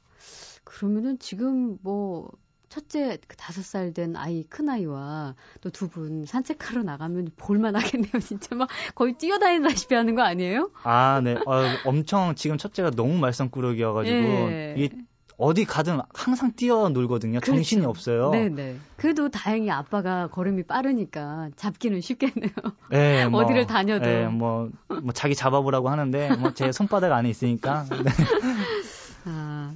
그러면은 0.63 1.17
지금 1.17 1.79
뭐 1.81 2.29
첫째 2.75 3.17
그 3.27 3.37
다섯 3.37 3.63
살 3.63 3.93
된 3.93 4.15
아이 4.17 4.43
큰 4.49 4.67
아이와 4.69 5.35
또 5.61 5.69
두 5.69 5.87
분 5.87 6.25
산책하러 6.25 6.83
나가면 6.83 7.29
볼만하겠네요. 7.37 8.11
진짜 8.19 8.53
막 8.55 8.67
거의 8.95 9.13
뛰어다니다시피 9.13 9.95
하는 9.95 10.13
거 10.15 10.23
아니에요? 10.23 10.71
아, 10.83 11.21
네. 11.23 11.35
어, 11.45 11.63
엄청 11.85 12.35
지금 12.35 12.57
첫째가 12.57 12.91
너무 12.91 13.17
말썽꾸러기여가지고 13.19 14.15
예. 14.17 14.73
이게 14.77 14.97
어디 15.37 15.65
가든 15.65 15.99
항상 16.13 16.53
뛰어 16.55 16.89
놀거든요. 16.89 17.39
정신이 17.41 17.81
그렇죠. 17.81 17.89
없어요. 17.89 18.29
네네. 18.31 18.77
그래도 18.97 19.29
다행히 19.29 19.69
아빠가 19.71 20.27
걸음이 20.27 20.63
빠르니까 20.63 21.49
잡기는 21.55 21.99
쉽겠네요. 22.01 22.51
예, 22.93 23.25
뭐, 23.31 23.43
어디를 23.43 23.67
다녀도. 23.67 24.05
예, 24.09 24.25
뭐, 24.27 24.69
뭐 24.87 25.11
자기 25.13 25.35
잡아보라고 25.35 25.89
하는데 25.89 26.35
뭐 26.37 26.51
제 26.53 26.71
손바닥 26.71 27.11
안에 27.13 27.29
있으니까. 27.29 27.85
네. 27.89 27.97
아, 29.25 29.73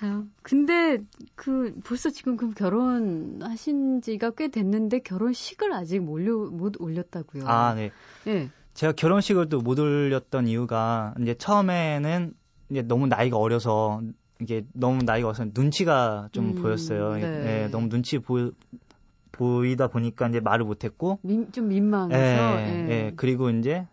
참. 0.00 0.32
근데 0.42 0.98
그 1.34 1.78
벌써 1.84 2.08
지금 2.08 2.38
그 2.38 2.52
결혼하신 2.54 4.00
지가 4.00 4.30
꽤 4.30 4.48
됐는데 4.48 5.00
결혼식을 5.00 5.74
아직 5.74 6.00
못, 6.00 6.12
올려, 6.12 6.36
못 6.50 6.80
올렸다고요. 6.80 7.46
아, 7.46 7.74
네. 7.74 7.90
예. 8.26 8.48
제가 8.72 8.92
결혼식을 8.94 9.50
또 9.50 9.60
못 9.60 9.78
올렸던 9.78 10.48
이유가 10.48 11.14
이제 11.20 11.34
처음에는 11.34 12.32
이제 12.70 12.82
너무 12.82 13.06
나이가 13.08 13.36
어려서 13.36 14.00
이게 14.40 14.64
너무 14.72 15.02
나이가 15.02 15.28
어려서 15.28 15.44
눈치가 15.52 16.30
좀 16.32 16.46
음, 16.46 16.54
보였어요. 16.54 17.16
네. 17.16 17.64
예, 17.64 17.68
너무 17.70 17.90
눈치 17.90 18.18
보, 18.18 18.52
보이다 19.32 19.88
보니까 19.88 20.28
이제 20.28 20.40
말을 20.40 20.64
못했고 20.64 21.18
민, 21.22 21.52
좀 21.52 21.68
민망해서. 21.68 22.18
예, 22.18 22.66
예. 22.66 22.90
예. 22.90 23.12
그리고 23.16 23.50
이제 23.50 23.86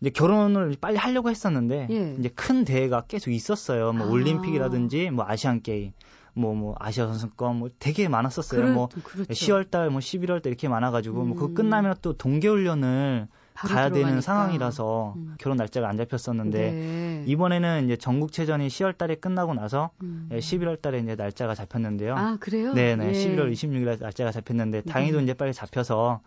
이제 0.00 0.10
결혼을 0.10 0.74
빨리 0.80 0.96
하려고 0.96 1.30
했었는데 1.30 1.88
예. 1.90 2.16
이제 2.18 2.28
큰 2.30 2.64
대회가 2.64 3.02
계속 3.02 3.30
있었어요. 3.30 3.92
뭐 3.92 4.06
아. 4.06 4.10
올림픽이라든지 4.10 5.10
뭐 5.10 5.24
아시안 5.28 5.60
게임, 5.62 5.92
뭐 6.34 6.54
뭐 6.54 6.74
아시아 6.78 7.06
선수권 7.06 7.56
뭐 7.56 7.68
되게 7.78 8.08
많았었어요. 8.08 8.60
그렇- 8.62 8.72
뭐 8.72 8.88
그렇죠. 9.02 9.30
10월 9.32 9.70
달, 9.70 9.90
뭐 9.90 10.00
11월 10.00 10.42
달 10.42 10.46
이렇게 10.52 10.68
많아가지고 10.68 11.24
뭐 11.24 11.34
그거 11.34 11.46
음. 11.48 11.54
끝나면 11.54 11.96
또 12.02 12.14
동계 12.14 12.48
훈련을 12.48 13.26
바로 13.52 13.74
가야 13.74 13.84
되는 13.88 13.94
들어가니까. 13.98 14.20
상황이라서 14.22 15.14
음. 15.16 15.34
결혼 15.38 15.58
날짜가 15.58 15.86
안 15.86 15.98
잡혔었는데 15.98 16.58
네. 16.70 17.24
이번에는 17.26 17.84
이제 17.84 17.96
전국체전이 17.96 18.68
10월 18.68 18.96
달에 18.96 19.16
끝나고 19.16 19.52
나서 19.52 19.90
음. 20.02 20.30
예, 20.32 20.38
11월 20.38 20.80
달에 20.80 21.00
이제 21.00 21.14
날짜가 21.14 21.54
잡혔는데요. 21.54 22.14
아, 22.16 22.36
그래요? 22.40 22.72
네네. 22.72 23.08
예. 23.08 23.12
11월 23.12 23.52
26일 23.52 23.84
날 23.84 23.98
날짜가 24.00 24.32
잡혔는데 24.32 24.82
다행히도 24.82 25.18
네. 25.18 25.24
이제 25.24 25.34
빨리 25.34 25.52
잡혀서 25.52 26.20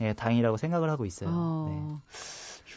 예, 0.00 0.12
다행이라고 0.14 0.56
생각을 0.56 0.90
하고 0.90 1.04
있어요. 1.06 1.68
네. 1.68 1.96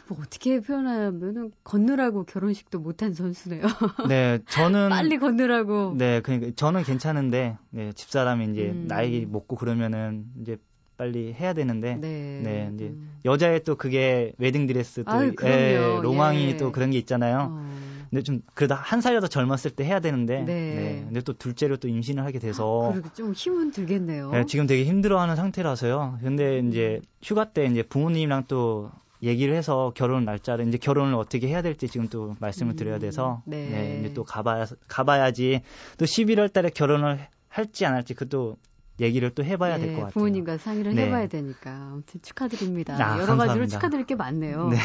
어. 0.02 0.06
뭐 0.08 0.18
어떻게 0.22 0.60
표현하면은 0.60 1.52
걷느라고 1.64 2.24
결혼식도 2.26 2.80
못한 2.80 3.14
선수네요. 3.14 3.62
네, 4.10 4.40
저는 4.48 4.90
빨리 4.90 5.18
걷느라고. 5.18 5.96
네, 5.98 6.22
그러니까 6.22 6.52
저는 6.56 6.84
괜찮은데 6.84 7.58
네, 7.70 7.92
집사람이 7.94 8.52
이제 8.52 8.70
음. 8.70 8.86
나이 8.88 9.26
먹고 9.26 9.56
그러면은 9.56 10.26
이제 10.42 10.58
빨리 10.98 11.34
해야 11.34 11.54
되는데 11.54 11.96
네. 11.96 12.42
네, 12.44 12.72
이제 12.74 12.86
음. 12.86 13.18
여자의 13.26 13.64
또 13.64 13.76
그게 13.76 14.34
웨딩 14.38 14.68
드레스 14.68 15.04
또 15.04 15.12
아유, 15.12 15.34
그럼요. 15.36 16.02
로망이 16.02 16.50
예. 16.50 16.58
또 16.58 16.72
그런 16.72 16.92
게 16.92 16.98
있잖아요. 16.98 17.50
어. 17.52 17.76
근데 18.10 18.24
좀 18.24 18.42
그래도 18.54 18.76
한 18.76 19.02
살이라도 19.02 19.28
젊었을 19.28 19.72
때 19.72 19.84
해야 19.84 20.00
되는데 20.00 20.42
네. 20.44 21.04
근데 21.06 21.22
또 21.22 21.34
둘째로 21.34 21.78
또 21.78 21.88
임신을 21.88 22.24
하게 22.24 22.40
돼서 22.40 22.92
그리고 22.94 23.10
좀 23.14 23.34
힘은 23.34 23.72
들겠네요. 23.72 24.32
네, 24.32 24.46
지금 24.46 24.68
되게 24.68 24.86
힘들어하는 24.86 25.36
상태라서요. 25.36 26.20
근데 26.22 26.60
이제 26.60 27.02
휴가 27.22 27.46
때 27.46 27.66
이제 27.66 27.84
부모님이랑 27.84 28.46
또 28.48 28.92
얘기를 29.26 29.56
해서 29.56 29.92
결혼 29.96 30.24
날짜를 30.26 30.68
이제 30.68 30.78
결혼을 30.78 31.16
어떻게 31.16 31.48
해야 31.48 31.62
될지 31.62 31.88
지금 31.88 32.08
또 32.08 32.36
말씀을 32.40 32.74
음, 32.74 32.76
드려야 32.76 33.00
돼서 33.00 33.42
네. 33.46 34.00
이제 34.00 34.14
또 34.14 34.24
가봐야 34.24 34.66
가봐야지 34.88 35.62
또 35.98 36.06
11월 36.06 36.52
달에 36.54 36.70
결혼을 36.70 37.28
할지 37.50 37.86
안 37.86 37.94
할지 37.96 38.14
그것도 38.14 38.58
얘기를 39.02 39.30
또 39.32 39.44
해봐야 39.44 39.78
될 39.78 39.90
예, 39.90 39.94
것 39.94 39.98
같아요. 40.00 40.12
부모님과 40.14 40.58
상의를 40.58 40.96
네. 40.96 41.08
해봐야 41.08 41.28
되니까 41.28 41.72
아무튼 41.72 42.22
축하드립니다. 42.22 42.94
아, 42.96 43.14
여러 43.16 43.26
가지로 43.26 43.38
감사합니다. 43.38 43.78
축하드릴 43.78 44.06
게 44.06 44.16
많네요. 44.16 44.70
네. 44.70 44.78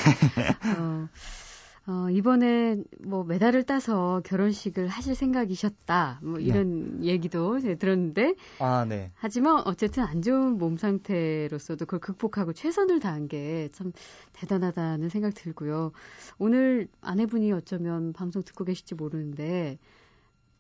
어, 0.77 1.09
어, 1.87 2.09
이번에 2.11 2.77
뭐 3.01 3.25
메달을 3.25 3.65
따서 3.65 4.21
결혼식을 4.25 4.87
하실 4.87 5.15
생각이셨다. 5.15 6.21
뭐 6.23 6.39
네. 6.39 6.45
이런 6.45 7.05
얘기도 7.05 7.59
제가 7.59 7.77
들었는데 7.77 8.35
아, 8.59 8.85
네. 8.89 9.11
하지만 9.15 9.63
어쨌든 9.67 10.05
안 10.05 10.23
좋은 10.23 10.59
몸 10.59 10.77
상태로서도 10.77 11.87
그걸 11.87 12.01
극복하고 12.01 12.53
최선을 12.53 13.01
다한 13.01 13.29
게 13.29 13.69
참 13.73 13.93
대단하다는 14.33 15.09
생각 15.09 15.35
들고요. 15.35 15.93
오늘 16.39 16.89
아내분이 17.01 17.53
어쩌면 17.53 18.13
방송 18.13 18.43
듣고 18.43 18.65
계실지 18.65 18.95
모르는데 18.95 19.79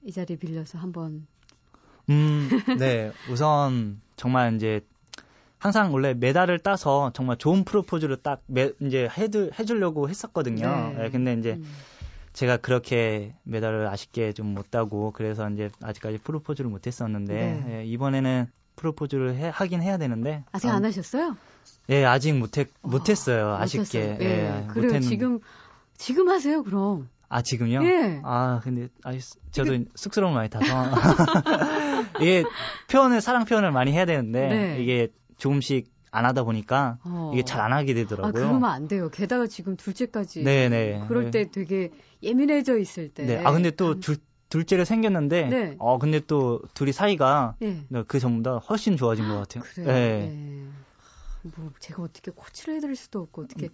이 0.03 0.13
자리 0.13 0.37
빌려서 0.37 0.79
한번 0.79 1.27
음, 2.09 2.49
네. 2.79 3.13
우선 3.31 4.01
정말 4.17 4.55
이제 4.55 4.81
항상 5.61 5.93
원래 5.93 6.15
메달을 6.15 6.59
따서 6.59 7.11
정말 7.15 7.37
좋은 7.37 7.65
프로포즈를 7.65 8.17
딱 8.23 8.41
매, 8.47 8.71
이제 8.81 9.09
해드, 9.17 9.51
해주려고 9.59 10.09
했었거든요. 10.09 10.67
네. 10.97 11.05
예, 11.05 11.11
근데 11.11 11.35
이제 11.35 11.53
음, 11.53 11.65
제가 12.33 12.57
그렇게 12.57 13.35
메달을 13.45 13.87
아쉽게 13.87 14.33
좀 14.33 14.55
못 14.55 14.71
따고 14.71 15.13
그래서 15.13 15.49
이제 15.51 15.71
아직까지 15.83 16.19
프로포즈를 16.19 16.71
못 16.71 16.87
했었는데 16.87 17.35
네. 17.35 17.65
예, 17.81 17.85
이번에는 17.85 18.47
프로포즈를 18.77 19.35
해, 19.37 19.51
하긴 19.53 19.83
해야 19.83 19.99
되는데 19.99 20.45
아직 20.51 20.69
아, 20.69 20.75
안 20.77 20.85
하셨어요? 20.87 21.37
예 21.91 22.05
아직 22.07 22.33
못했 22.33 22.69
못했어요 22.81 23.55
아쉽게 23.57 23.79
못했어요. 23.81 24.17
예. 24.21 24.25
예, 24.25 24.67
그래요. 24.69 24.87
못했는데. 24.87 25.01
지금 25.01 25.41
지금 25.99 26.29
하세요. 26.31 26.63
그럼. 26.63 27.09
아 27.29 27.43
지금요? 27.43 27.85
예. 27.85 28.21
아 28.25 28.61
근데 28.65 28.89
아 29.05 29.13
저도 29.51 29.85
쑥스러움 29.95 30.33
많이 30.35 30.49
타서 30.49 30.65
이게 32.21 32.45
표현을 32.91 33.21
사랑 33.21 33.45
표현을 33.45 33.71
많이 33.73 33.93
해야 33.93 34.07
되는데 34.07 34.49
네. 34.49 34.83
이게 34.83 35.09
조금씩 35.41 35.91
안 36.13 36.25
하다 36.27 36.43
보니까 36.45 36.99
어. 37.05 37.31
이게 37.35 37.45
잘 37.45 37.61
안 37.61 37.73
하게 37.73 37.93
아, 37.93 37.95
되더라고요. 37.97 38.33
그러면 38.33 38.65
안 38.65 38.89
돼요. 38.89 39.09
게다가 39.11 39.47
지금 39.47 39.77
둘째까지. 39.77 40.43
네네. 40.45 41.05
그럴 41.09 41.31
때 41.31 41.51
되게 41.51 41.91
예민해져 42.23 42.79
있을 42.79 43.09
때. 43.09 43.25
네. 43.25 43.45
아 43.45 43.53
근데 43.53 43.71
또 43.71 44.01
둘, 44.01 44.17
둘째를 44.49 44.85
생겼는데 44.85 45.49
네. 45.49 45.77
어 45.79 45.99
근데 45.99 46.21
또 46.21 46.61
둘이 46.75 46.93
사이가 46.93 47.55
예. 47.63 47.85
그 48.09 48.19
전보다 48.19 48.57
훨씬 48.59 48.97
좋아진 48.97 49.29
것 49.29 49.37
같아요. 49.37 49.63
그래요. 49.65 49.87
네. 49.87 50.31
예. 50.33 50.71
뭐 51.57 51.71
제가 51.79 52.03
어떻게 52.03 52.31
코치를 52.33 52.77
해드릴 52.77 52.97
수도 52.97 53.21
없고 53.21 53.43
어떻게 53.43 53.67
음. 53.67 53.73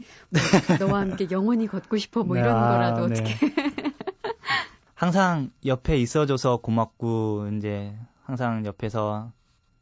뭐 0.79 0.87
너와 0.87 1.01
함께 1.01 1.27
영원히 1.31 1.67
걷고 1.67 1.97
싶어 1.97 2.23
뭐 2.23 2.37
이런 2.37 2.55
아, 2.55 2.69
거라도 2.69 3.09
네. 3.09 3.15
어떻게 3.15 3.35
항상 4.95 5.51
옆에 5.65 5.99
있어줘서 5.99 6.59
고맙고 6.59 7.49
이제 7.57 7.95
항상 8.23 8.65
옆에서 8.67 9.33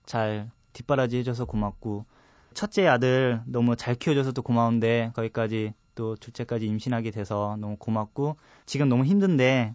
잘 0.06 0.50
뒷바라지 0.74 1.16
해줘서 1.18 1.46
고맙고 1.46 2.04
첫째 2.52 2.86
아들 2.86 3.40
너무 3.46 3.74
잘 3.76 3.94
키워줘서도 3.94 4.42
고마운데 4.42 5.12
거기까지 5.14 5.72
또 5.94 6.16
둘째까지 6.16 6.66
임신하게 6.66 7.10
돼서 7.10 7.56
너무 7.58 7.76
고맙고 7.76 8.36
지금 8.66 8.88
너무 8.88 9.04
힘든데 9.04 9.74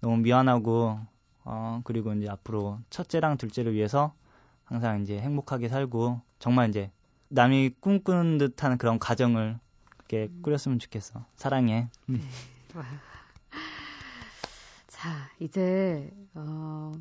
너무 0.00 0.18
미안하고 0.18 1.00
어 1.44 1.80
그리고 1.84 2.12
이제 2.12 2.28
앞으로 2.28 2.78
첫째랑 2.90 3.38
둘째를 3.38 3.72
위해서 3.74 4.12
항상 4.64 5.02
이제 5.02 5.18
행복하게 5.18 5.68
살고 5.68 6.20
정말 6.38 6.68
이제 6.68 6.90
남이 7.28 7.70
꿈꾸는 7.80 8.38
듯한 8.38 8.78
그런 8.78 8.98
가정을 8.98 9.58
이렇게 9.98 10.30
꾸렸으면 10.42 10.78
좋겠어. 10.78 11.24
사랑해. 11.36 11.88
음. 12.10 12.20
와. 12.74 12.84
자, 14.86 15.30
이제 15.40 16.10
어, 16.34 16.92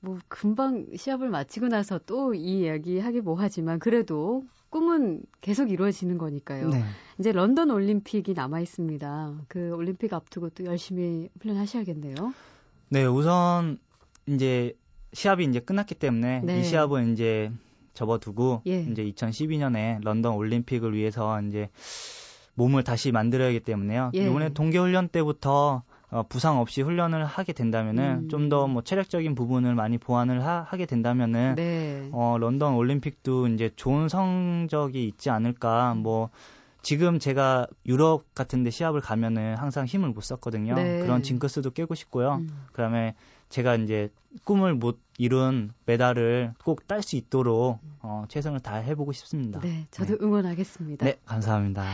뭐 0.00 0.18
금방 0.28 0.86
시합을 0.96 1.28
마치고 1.28 1.68
나서 1.68 1.98
또 1.98 2.34
이 2.34 2.60
이야기 2.60 2.98
하기 3.00 3.20
뭐하지만 3.20 3.78
그래도 3.78 4.44
꿈은 4.70 5.22
계속 5.40 5.70
이루어지는 5.70 6.18
거니까요. 6.18 6.68
네. 6.68 6.84
이제 7.18 7.32
런던 7.32 7.70
올림픽이 7.70 8.34
남아 8.34 8.60
있습니다. 8.60 9.34
그 9.48 9.72
올림픽 9.72 10.12
앞두고 10.12 10.50
또 10.50 10.64
열심히 10.64 11.28
훈련하셔야겠네요. 11.40 12.34
네, 12.90 13.04
우선 13.04 13.78
이제 14.26 14.74
시합이 15.14 15.44
이제 15.44 15.60
끝났기 15.60 15.94
때문에 15.94 16.42
네. 16.44 16.60
이 16.60 16.64
시합은 16.64 17.12
이제 17.12 17.50
접어두고 17.94 18.62
예. 18.66 18.82
이제 18.82 19.02
2012년에 19.04 20.02
런던 20.04 20.34
올림픽을 20.34 20.94
위해서 20.94 21.40
이제 21.42 21.70
몸을 22.54 22.84
다시 22.84 23.10
만들어야 23.10 23.48
하기 23.48 23.60
때문에요. 23.60 24.12
예. 24.14 24.26
이번에 24.26 24.50
동계 24.50 24.78
훈련 24.78 25.08
때부터 25.08 25.82
어, 26.10 26.22
부상 26.28 26.58
없이 26.58 26.80
훈련을 26.80 27.24
하게 27.24 27.52
된다면은 27.52 28.22
음. 28.24 28.28
좀더 28.28 28.66
뭐 28.66 28.82
체력적인 28.82 29.34
부분을 29.34 29.74
많이 29.74 29.98
보완을 29.98 30.44
하, 30.44 30.64
게 30.76 30.86
된다면은 30.86 31.54
네. 31.56 32.08
어, 32.12 32.36
런던 32.38 32.74
올림픽도 32.74 33.48
이제 33.48 33.70
좋은 33.76 34.08
성적이 34.08 35.06
있지 35.06 35.28
않을까. 35.28 35.94
뭐 35.94 36.30
지금 36.82 37.18
제가 37.18 37.66
유럽 37.86 38.32
같은 38.34 38.62
데 38.62 38.70
시합을 38.70 39.00
가면은 39.00 39.56
항상 39.56 39.84
힘을 39.84 40.10
못 40.10 40.20
썼거든요. 40.22 40.74
네. 40.74 41.00
그런 41.00 41.22
징크스도 41.22 41.70
깨고 41.70 41.94
싶고요. 41.94 42.36
음. 42.36 42.48
그다음에 42.72 43.14
제가 43.48 43.76
이제 43.76 44.10
꿈을 44.44 44.74
못 44.74 45.00
이룬 45.16 45.72
메달을 45.86 46.52
꼭 46.62 46.86
딸 46.86 47.02
수 47.02 47.16
있도록 47.16 47.78
어, 48.00 48.24
최선을 48.28 48.60
다해 48.60 48.94
보고 48.94 49.12
싶습니다. 49.12 49.58
네, 49.60 49.86
저도 49.90 50.18
응원하겠습니다. 50.20 51.04
네, 51.04 51.16
감사합니다. 51.24 51.84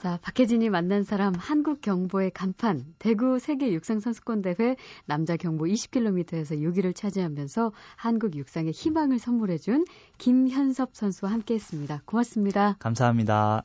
자, 0.00 0.18
박혜진이 0.22 0.70
만난 0.70 1.02
사람 1.02 1.34
한국 1.34 1.80
경보의 1.82 2.30
간판 2.30 2.94
대구 2.98 3.38
세계 3.38 3.72
육상 3.72 4.00
선수권 4.00 4.40
대회 4.42 4.76
남자 5.04 5.36
경보 5.36 5.64
20km에서 5.66 6.58
6위를 6.58 6.94
차지하면서 6.94 7.72
한국 7.96 8.36
육상에 8.36 8.70
희망을 8.70 9.18
선물해 9.18 9.58
준 9.58 9.84
김현섭 10.18 10.90
선수와 10.94 11.32
함께 11.32 11.54
했습니다. 11.54 12.02
고맙습니다. 12.06 12.76
감사합니다. 12.78 13.64